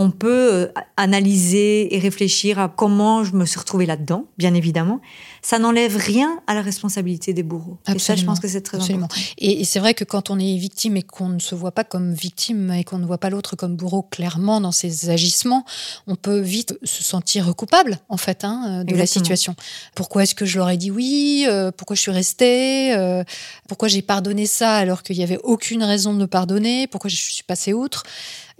[0.00, 5.00] on peut euh, analyser et réfléchir à comment je me suis retrouvée là-dedans, bien évidemment.
[5.42, 7.78] Ça n'enlève rien à la responsabilité des bourreaux.
[7.92, 9.08] Et ça, je pense que c'est très important.
[9.38, 12.12] Et, c'est vrai que quand on est victime et qu'on ne se voit pas comme
[12.12, 15.64] victime et qu'on ne voit pas l'autre comme bourreau clairement dans ses agissements,
[16.06, 19.56] on peut vite se sentir coupable, en fait, hein, de la situation.
[19.96, 21.44] Pourquoi est-ce que je leur ai dit oui?
[21.48, 22.94] Euh, Pourquoi je suis restée?
[22.94, 23.24] Euh,
[23.66, 26.86] Pourquoi j'ai pardonné ça alors qu'il n'y avait aucune raison de pardonner?
[26.86, 28.04] Pourquoi je suis passée outre?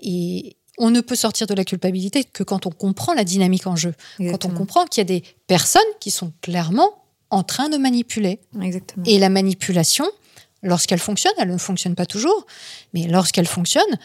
[0.01, 3.77] Et, on ne peut sortir de la culpabilité que quand on comprend la dynamique en
[3.77, 7.77] jeu, quand on comprend qu'il y a des personnes qui sont clairement en train de
[7.77, 8.41] manipuler.
[9.05, 10.07] Et la manipulation,
[10.63, 12.47] lorsqu'elle fonctionne, elle ne fonctionne pas toujours,
[12.95, 13.99] mais lorsqu'elle fonctionne,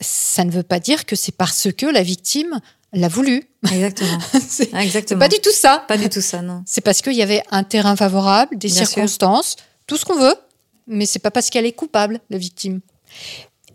[0.00, 2.60] ça ne veut pas dire que c'est parce que la victime
[2.92, 3.48] l'a voulu.
[3.70, 4.18] Exactement.
[4.48, 4.70] c'est
[5.18, 5.84] pas du tout ça.
[5.88, 6.62] Pas du tout ça, non.
[6.66, 9.56] C'est parce qu'il y avait un terrain favorable, des circonstances,
[9.86, 10.36] tout ce qu'on veut,
[10.86, 12.80] mais c'est pas parce qu'elle est coupable, la victime.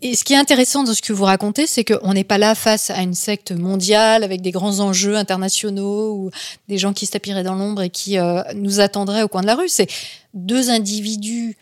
[0.06, 2.54] Et ce qui est intéressant dans ce que vous racontez, c'est qu'on n'est pas là
[2.54, 6.30] face à une secte mondiale avec des grands enjeux internationaux ou
[6.68, 9.46] des gens qui se tapiraient dans l'ombre et qui euh, nous attendraient au coin de
[9.46, 9.70] la rue.
[9.70, 9.88] C'est
[10.34, 11.56] deux individus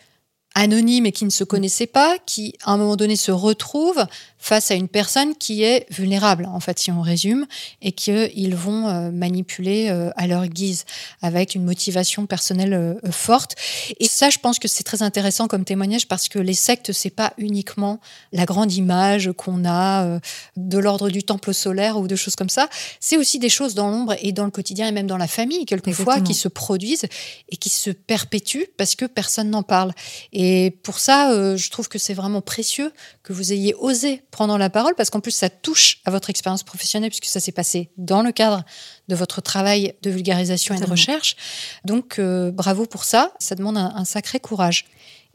[0.55, 4.05] anonymes et qui ne se connaissaient pas, qui à un moment donné se retrouvent
[4.43, 7.47] face à une personne qui est vulnérable, en fait, si on résume,
[7.81, 10.83] et qu'ils vont euh, manipuler euh, à leur guise,
[11.21, 13.55] avec une motivation personnelle euh, forte.
[14.01, 17.09] Et ça, je pense que c'est très intéressant comme témoignage parce que les sectes, c'est
[17.09, 18.01] pas uniquement
[18.33, 20.19] la grande image qu'on a
[20.57, 22.67] de l'ordre du temple solaire ou de choses comme ça.
[22.99, 25.65] C'est aussi des choses dans l'ombre et dans le quotidien et même dans la famille,
[25.65, 27.05] quelquefois, qui se produisent
[27.49, 29.93] et qui se perpétuent parce que personne n'en parle.
[30.33, 32.91] Et pour ça, je trouve que c'est vraiment précieux
[33.23, 36.63] que vous ayez osé prendre la parole, parce qu'en plus, ça touche à votre expérience
[36.63, 38.65] professionnelle, puisque ça s'est passé dans le cadre
[39.07, 41.37] de votre travail de vulgarisation et de recherche.
[41.85, 43.31] Donc, euh, bravo pour ça.
[43.39, 44.85] Ça demande un, sacré courage.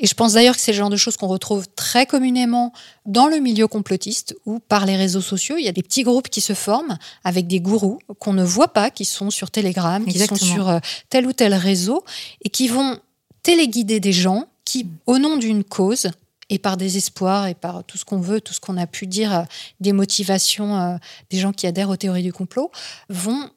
[0.00, 2.72] Et je pense d'ailleurs que c'est le genre de choses qu'on retrouve très communément
[3.06, 5.56] dans le milieu complotiste ou par les réseaux sociaux.
[5.58, 8.72] Il y a des petits groupes qui se forment avec des gourous qu'on ne voit
[8.72, 10.78] pas, qui sont sur Telegram, qui sont sur euh,
[11.08, 12.04] tel ou tel réseau
[12.44, 12.98] et qui vont
[13.42, 16.10] téléguider des gens qui, au nom d'une cause,
[16.50, 19.34] et par désespoir et par tout ce qu'on veut, tout ce qu'on a pu dire,
[19.34, 19.42] euh,
[19.80, 20.96] des motivations euh,
[21.30, 22.70] des gens qui adhèrent aux théories du complot,
[23.08, 23.50] vont,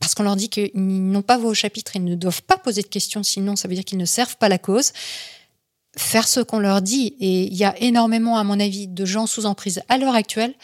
[0.00, 2.82] parce qu'on leur dit qu'ils n'ont pas voix au chapitre, ils ne doivent pas poser
[2.82, 4.92] de questions, sinon ça veut dire qu'ils ne servent pas la cause,
[5.96, 7.16] faire ce qu'on leur dit.
[7.20, 10.54] Et il y a énormément, à mon avis, de gens sous emprise à l'heure actuelle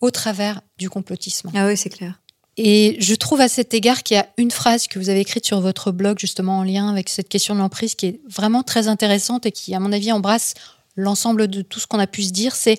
[0.00, 1.50] au travers du complotisme.
[1.54, 2.20] Ah oui, c'est clair.
[2.60, 5.46] Et je trouve à cet égard qu'il y a une phrase que vous avez écrite
[5.46, 8.88] sur votre blog, justement en lien avec cette question de l'emprise, qui est vraiment très
[8.88, 10.54] intéressante et qui, à mon avis, embrasse
[10.98, 12.76] l'ensemble de tout ce qu'on a pu se dire, c'est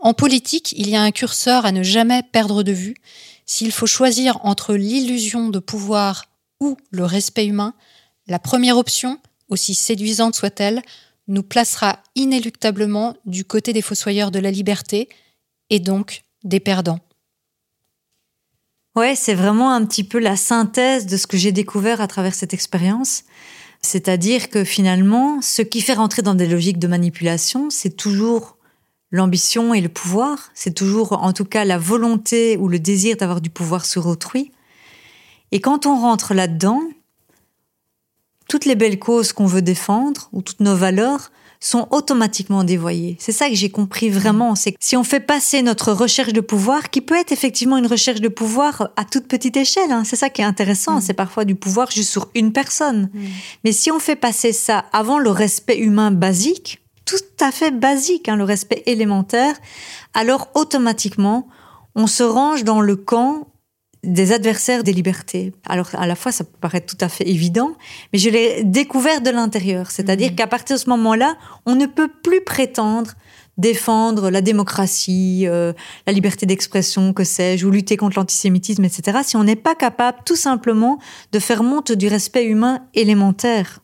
[0.00, 2.96] en politique, il y a un curseur à ne jamais perdre de vue.
[3.46, 6.24] S'il faut choisir entre l'illusion de pouvoir
[6.60, 7.74] ou le respect humain,
[8.26, 10.82] la première option, aussi séduisante soit-elle,
[11.28, 15.08] nous placera inéluctablement du côté des fossoyeurs de la liberté
[15.68, 17.00] et donc des perdants.
[18.96, 22.34] Ouais, c'est vraiment un petit peu la synthèse de ce que j'ai découvert à travers
[22.34, 23.24] cette expérience.
[23.80, 28.56] C'est-à-dire que finalement, ce qui fait rentrer dans des logiques de manipulation, c'est toujours
[29.10, 33.40] l'ambition et le pouvoir, c'est toujours en tout cas la volonté ou le désir d'avoir
[33.40, 34.52] du pouvoir sur autrui.
[35.52, 36.82] Et quand on rentre là-dedans,
[38.48, 41.30] toutes les belles causes qu'on veut défendre ou toutes nos valeurs
[41.60, 43.16] sont automatiquement dévoyés.
[43.18, 44.54] C'est ça que j'ai compris vraiment.
[44.54, 47.86] C'est que si on fait passer notre recherche de pouvoir, qui peut être effectivement une
[47.86, 50.98] recherche de pouvoir à toute petite échelle, hein, c'est ça qui est intéressant.
[50.98, 51.00] Mm.
[51.00, 53.10] C'est parfois du pouvoir juste sur une personne.
[53.12, 53.20] Mm.
[53.64, 58.28] Mais si on fait passer ça avant le respect humain basique, tout à fait basique,
[58.28, 59.54] hein, le respect élémentaire,
[60.14, 61.48] alors automatiquement,
[61.94, 63.48] on se range dans le camp
[64.04, 65.52] des adversaires des libertés.
[65.66, 67.72] Alors à la fois ça peut paraître tout à fait évident,
[68.12, 69.90] mais je l'ai découvert de l'intérieur.
[69.90, 70.36] C'est-à-dire mmh.
[70.36, 71.36] qu'à partir de ce moment-là,
[71.66, 73.14] on ne peut plus prétendre
[73.58, 75.72] défendre la démocratie, euh,
[76.06, 80.18] la liberté d'expression, que sais-je, ou lutter contre l'antisémitisme, etc., si on n'est pas capable
[80.24, 80.98] tout simplement
[81.32, 83.80] de faire monte du respect humain élémentaire.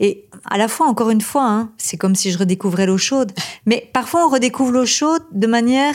[0.00, 3.32] Et à la fois, encore une fois, hein, c'est comme si je redécouvrais l'eau chaude,
[3.64, 5.94] mais parfois on redécouvre l'eau chaude de manière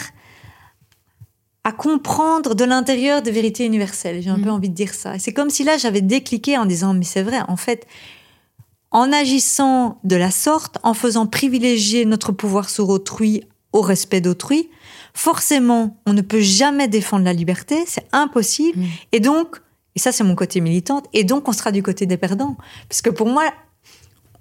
[1.67, 4.21] à comprendre de l'intérieur des vérités universelles.
[4.21, 4.53] J'ai un peu mm.
[4.53, 5.19] envie de dire ça.
[5.19, 7.85] C'est comme si là, j'avais décliqué en disant, mais c'est vrai, en fait,
[8.91, 13.43] en agissant de la sorte, en faisant privilégier notre pouvoir sur autrui
[13.73, 14.69] au respect d'autrui,
[15.13, 18.79] forcément, on ne peut jamais défendre la liberté, c'est impossible.
[18.79, 18.85] Mm.
[19.11, 19.57] Et donc,
[19.97, 22.55] et ça c'est mon côté militante, et donc on sera du côté des perdants.
[22.87, 23.43] Parce que pour moi,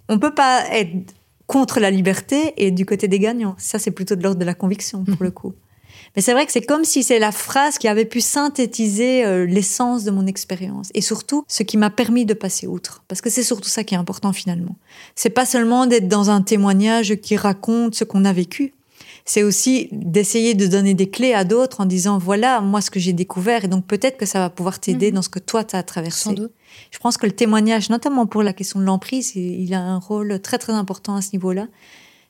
[0.09, 1.13] on peut pas être
[1.49, 3.57] contre la liberté et du côté des gagnants.
[3.59, 5.55] Ça c'est plutôt de l'ordre de la conviction, pour le coup.
[6.17, 9.45] Mais c'est vrai que c'est comme si c'est la phrase qui avait pu synthétiser euh,
[9.45, 13.03] l'essence de mon expérience et surtout ce qui m'a permis de passer outre.
[13.07, 14.77] Parce que c'est surtout ça qui est important finalement.
[15.15, 18.73] C'est pas seulement d'être dans un témoignage qui raconte ce qu'on a vécu.
[19.29, 23.01] c'est aussi d'essayer de donner des clés à d'autres en disant voilà moi ce que
[23.01, 25.15] j'ai découvert et donc peut-être que ça va pouvoir t'aider Mhm.
[25.17, 26.23] dans ce que toi tu as traversé.
[26.25, 26.53] Sans doute.
[26.93, 30.39] Je pense que le témoignage, notamment pour la question de l'emprise, il a un rôle
[30.41, 31.67] très très important à ce niveau-là.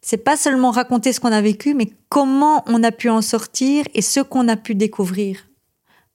[0.01, 3.85] C'est pas seulement raconter ce qu'on a vécu, mais comment on a pu en sortir
[3.95, 5.47] et ce qu'on a pu découvrir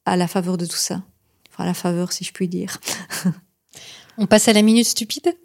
[0.06, 1.04] à la faveur de tout ça.
[1.50, 2.78] Enfin, à la faveur, si je puis dire.
[4.18, 5.36] On passe à la minute stupide?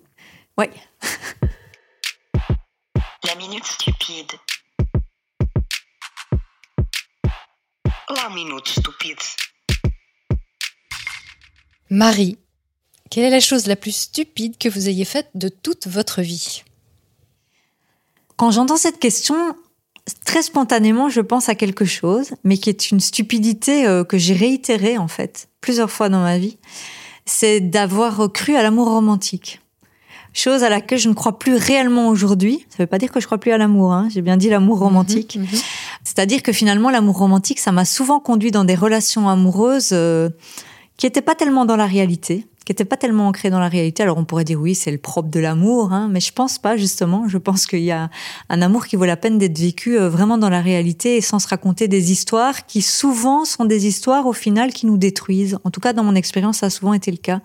[0.58, 0.70] Ouais.
[3.24, 4.32] La minute stupide.
[8.08, 9.18] La minute stupide.
[11.90, 12.38] Marie,
[13.10, 16.62] quelle est la chose la plus stupide que vous ayez faite de toute votre vie?
[18.36, 19.36] Quand j'entends cette question,
[20.24, 24.34] très spontanément, je pense à quelque chose, mais qui est une stupidité euh, que j'ai
[24.34, 26.58] réitérée en fait plusieurs fois dans ma vie.
[27.24, 29.60] C'est d'avoir cru à l'amour romantique.
[30.32, 32.66] Chose à laquelle je ne crois plus réellement aujourd'hui.
[32.68, 33.94] Ça ne veut pas dire que je crois plus à l'amour.
[33.94, 34.08] Hein.
[34.12, 35.36] J'ai bien dit l'amour romantique.
[35.36, 35.60] Mhm, mhm.
[36.04, 40.28] C'est-à-dire que finalement, l'amour romantique, ça m'a souvent conduit dans des relations amoureuses euh,
[40.98, 44.02] qui n'étaient pas tellement dans la réalité, qui n'étaient pas tellement ancrées dans la réalité.
[44.02, 46.76] Alors on pourrait dire oui, c'est le propre de l'amour, hein, mais je pense pas
[46.76, 47.28] justement.
[47.28, 48.10] Je pense qu'il y a
[48.48, 51.38] un amour qui vaut la peine d'être vécu euh, vraiment dans la réalité et sans
[51.38, 55.58] se raconter des histoires qui souvent sont des histoires au final qui nous détruisent.
[55.62, 57.40] En tout cas, dans mon expérience, ça a souvent été le cas.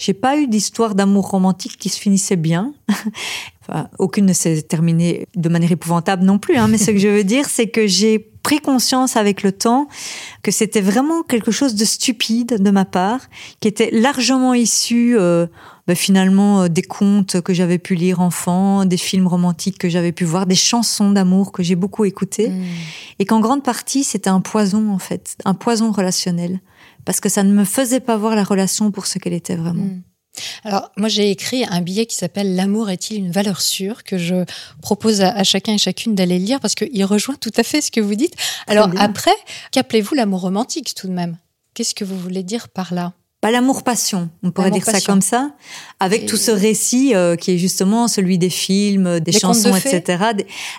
[0.00, 2.72] J'ai pas eu d'histoire d'amour romantique qui se finissait bien.
[3.68, 6.56] Enfin, aucune ne s'est terminée de manière épouvantable non plus.
[6.56, 9.86] Hein, mais ce que je veux dire, c'est que j'ai pris conscience avec le temps
[10.42, 13.20] que c'était vraiment quelque chose de stupide de ma part,
[13.60, 15.46] qui était largement issu euh,
[15.86, 20.10] ben, finalement euh, des contes que j'avais pu lire enfant, des films romantiques que j'avais
[20.12, 22.64] pu voir, des chansons d'amour que j'ai beaucoup écoutées, Mhm.
[23.20, 26.60] et qu'en grande partie c'était un poison en fait, un poison relationnel,
[27.04, 29.84] parce que ça ne me faisait pas voir la relation pour ce qu'elle était vraiment.
[29.84, 30.02] Mm.
[30.64, 34.44] Alors, moi, j'ai écrit un billet qui s'appelle L'amour est-il une valeur sûre que je
[34.80, 37.90] propose à, à chacun et chacune d'aller lire parce qu'il rejoint tout à fait ce
[37.90, 38.34] que vous dites.
[38.66, 39.34] Alors, après,
[39.72, 41.36] qu'appelez-vous l'amour romantique tout de même?
[41.74, 43.12] Qu'est-ce que vous voulez dire par là?
[43.40, 45.52] Pas l'amour-passion, on pourrait dire ça comme ça,
[45.98, 49.70] avec Et- tout ce récit euh, qui est justement celui des films, des, Des chansons,
[49.70, 50.22] de etc.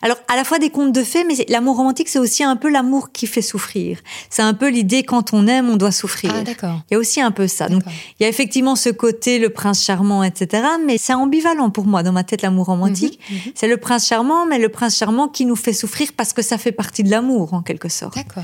[0.04, 2.70] Alors, à la fois des contes de fées, mais l'amour romantique, c'est aussi un peu
[2.70, 3.98] l'amour qui fait souffrir.
[4.30, 6.34] C'est un peu l'idée quand on aime, on doit souffrir.
[6.36, 6.82] Ah, d'accord.
[6.92, 7.68] Il y a aussi un peu ça.
[7.68, 7.82] Donc,
[8.20, 10.64] il y a effectivement ce côté, le prince charmant, etc.
[10.86, 13.20] Mais c'est ambivalent pour moi, dans ma tête, l'amour romantique.
[13.32, 13.52] Mhm, mhm.
[13.56, 16.60] C'est le prince charmant, mais le prince charmant qui nous fait souffrir parce que ça
[16.60, 18.16] fait partie de l'amour, en quelque sorte.
[18.16, 18.44] D'accord.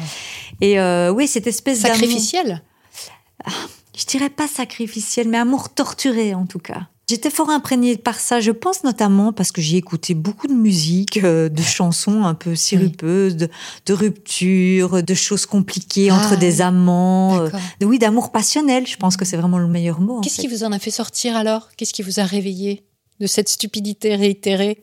[0.59, 1.97] Et euh, oui, cette espèce d'amour...
[1.97, 2.63] Sacrificiel?
[3.97, 6.87] Je dirais pas sacrificiel, mais amour torturé en tout cas.
[7.09, 11.17] J'étais fort imprégnée par ça, je pense notamment parce que j'ai écouté beaucoup de musique,
[11.23, 13.49] euh, de chansons un peu sirupeuses, de,
[13.85, 16.61] de ruptures, de choses compliquées Ah, entre des oui.
[16.63, 20.19] amants, euh, de- oui, d'amour passionnel, je pense que c'est vraiment le meilleur mot.
[20.19, 21.69] Qu'est-ce qui vous en a fait sortir alors?
[21.77, 22.83] Qu'est-ce qui vous a réveillé
[23.21, 24.81] de cette stupidité réitérée?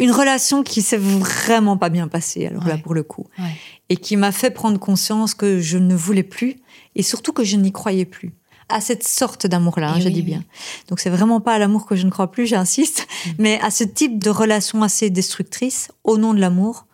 [0.00, 3.44] Une relation qui s'est vraiment pas bien passée, alors là pour le coup, Ouais.
[3.88, 6.56] et qui m'a fait prendre conscience que je ne voulais plus,
[6.98, 8.34] et surtout que je n'y croyais plus.
[8.68, 10.26] À cette sorte d'amour-là, hein, Eh je oui, dis oui.
[10.26, 10.44] bien.
[10.88, 13.30] Donc c'est vraiment pas à l'amour que je ne crois plus, j'insiste, Mm.
[13.38, 16.84] mais à ce type de relation assez destructrice au nom de l'amour,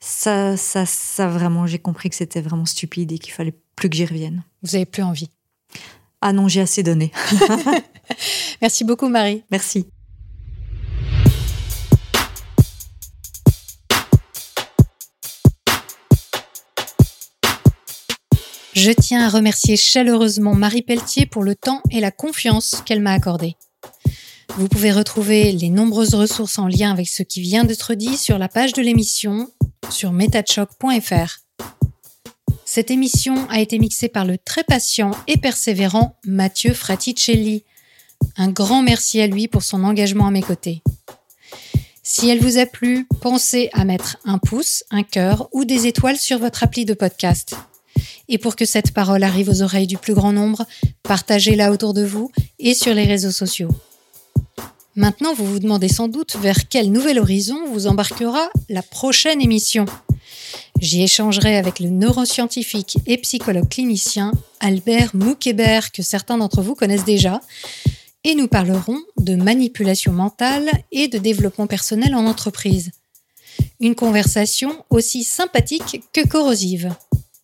[0.00, 3.96] ça, ça, ça vraiment, j'ai compris que c'était vraiment stupide et qu'il fallait plus que
[3.96, 4.42] j'y revienne.
[4.62, 5.28] Vous avez plus envie.
[6.22, 7.12] Ah non, j'ai assez donné.
[8.62, 9.42] Merci beaucoup, Marie.
[9.50, 9.86] Merci.
[18.74, 23.12] Je tiens à remercier chaleureusement Marie Pelletier pour le temps et la confiance qu'elle m'a
[23.12, 23.54] accordé.
[24.56, 28.36] Vous pouvez retrouver les nombreuses ressources en lien avec ce qui vient d'être dit sur
[28.36, 29.48] la page de l'émission
[29.90, 31.38] sur metachoc.fr.
[32.64, 37.62] Cette émission a été mixée par le très patient et persévérant Mathieu Fraticelli.
[38.36, 40.82] Un grand merci à lui pour son engagement à mes côtés.
[42.02, 46.18] Si elle vous a plu, pensez à mettre un pouce, un cœur ou des étoiles
[46.18, 47.54] sur votre appli de podcast.
[48.28, 50.66] Et pour que cette parole arrive aux oreilles du plus grand nombre,
[51.02, 53.68] partagez-la autour de vous et sur les réseaux sociaux.
[54.96, 59.86] Maintenant, vous vous demandez sans doute vers quel nouvel horizon vous embarquera la prochaine émission.
[60.80, 67.04] J'y échangerai avec le neuroscientifique et psychologue clinicien Albert Moukébert, que certains d'entre vous connaissent
[67.04, 67.40] déjà,
[68.22, 72.90] et nous parlerons de manipulation mentale et de développement personnel en entreprise.
[73.80, 76.94] Une conversation aussi sympathique que corrosive.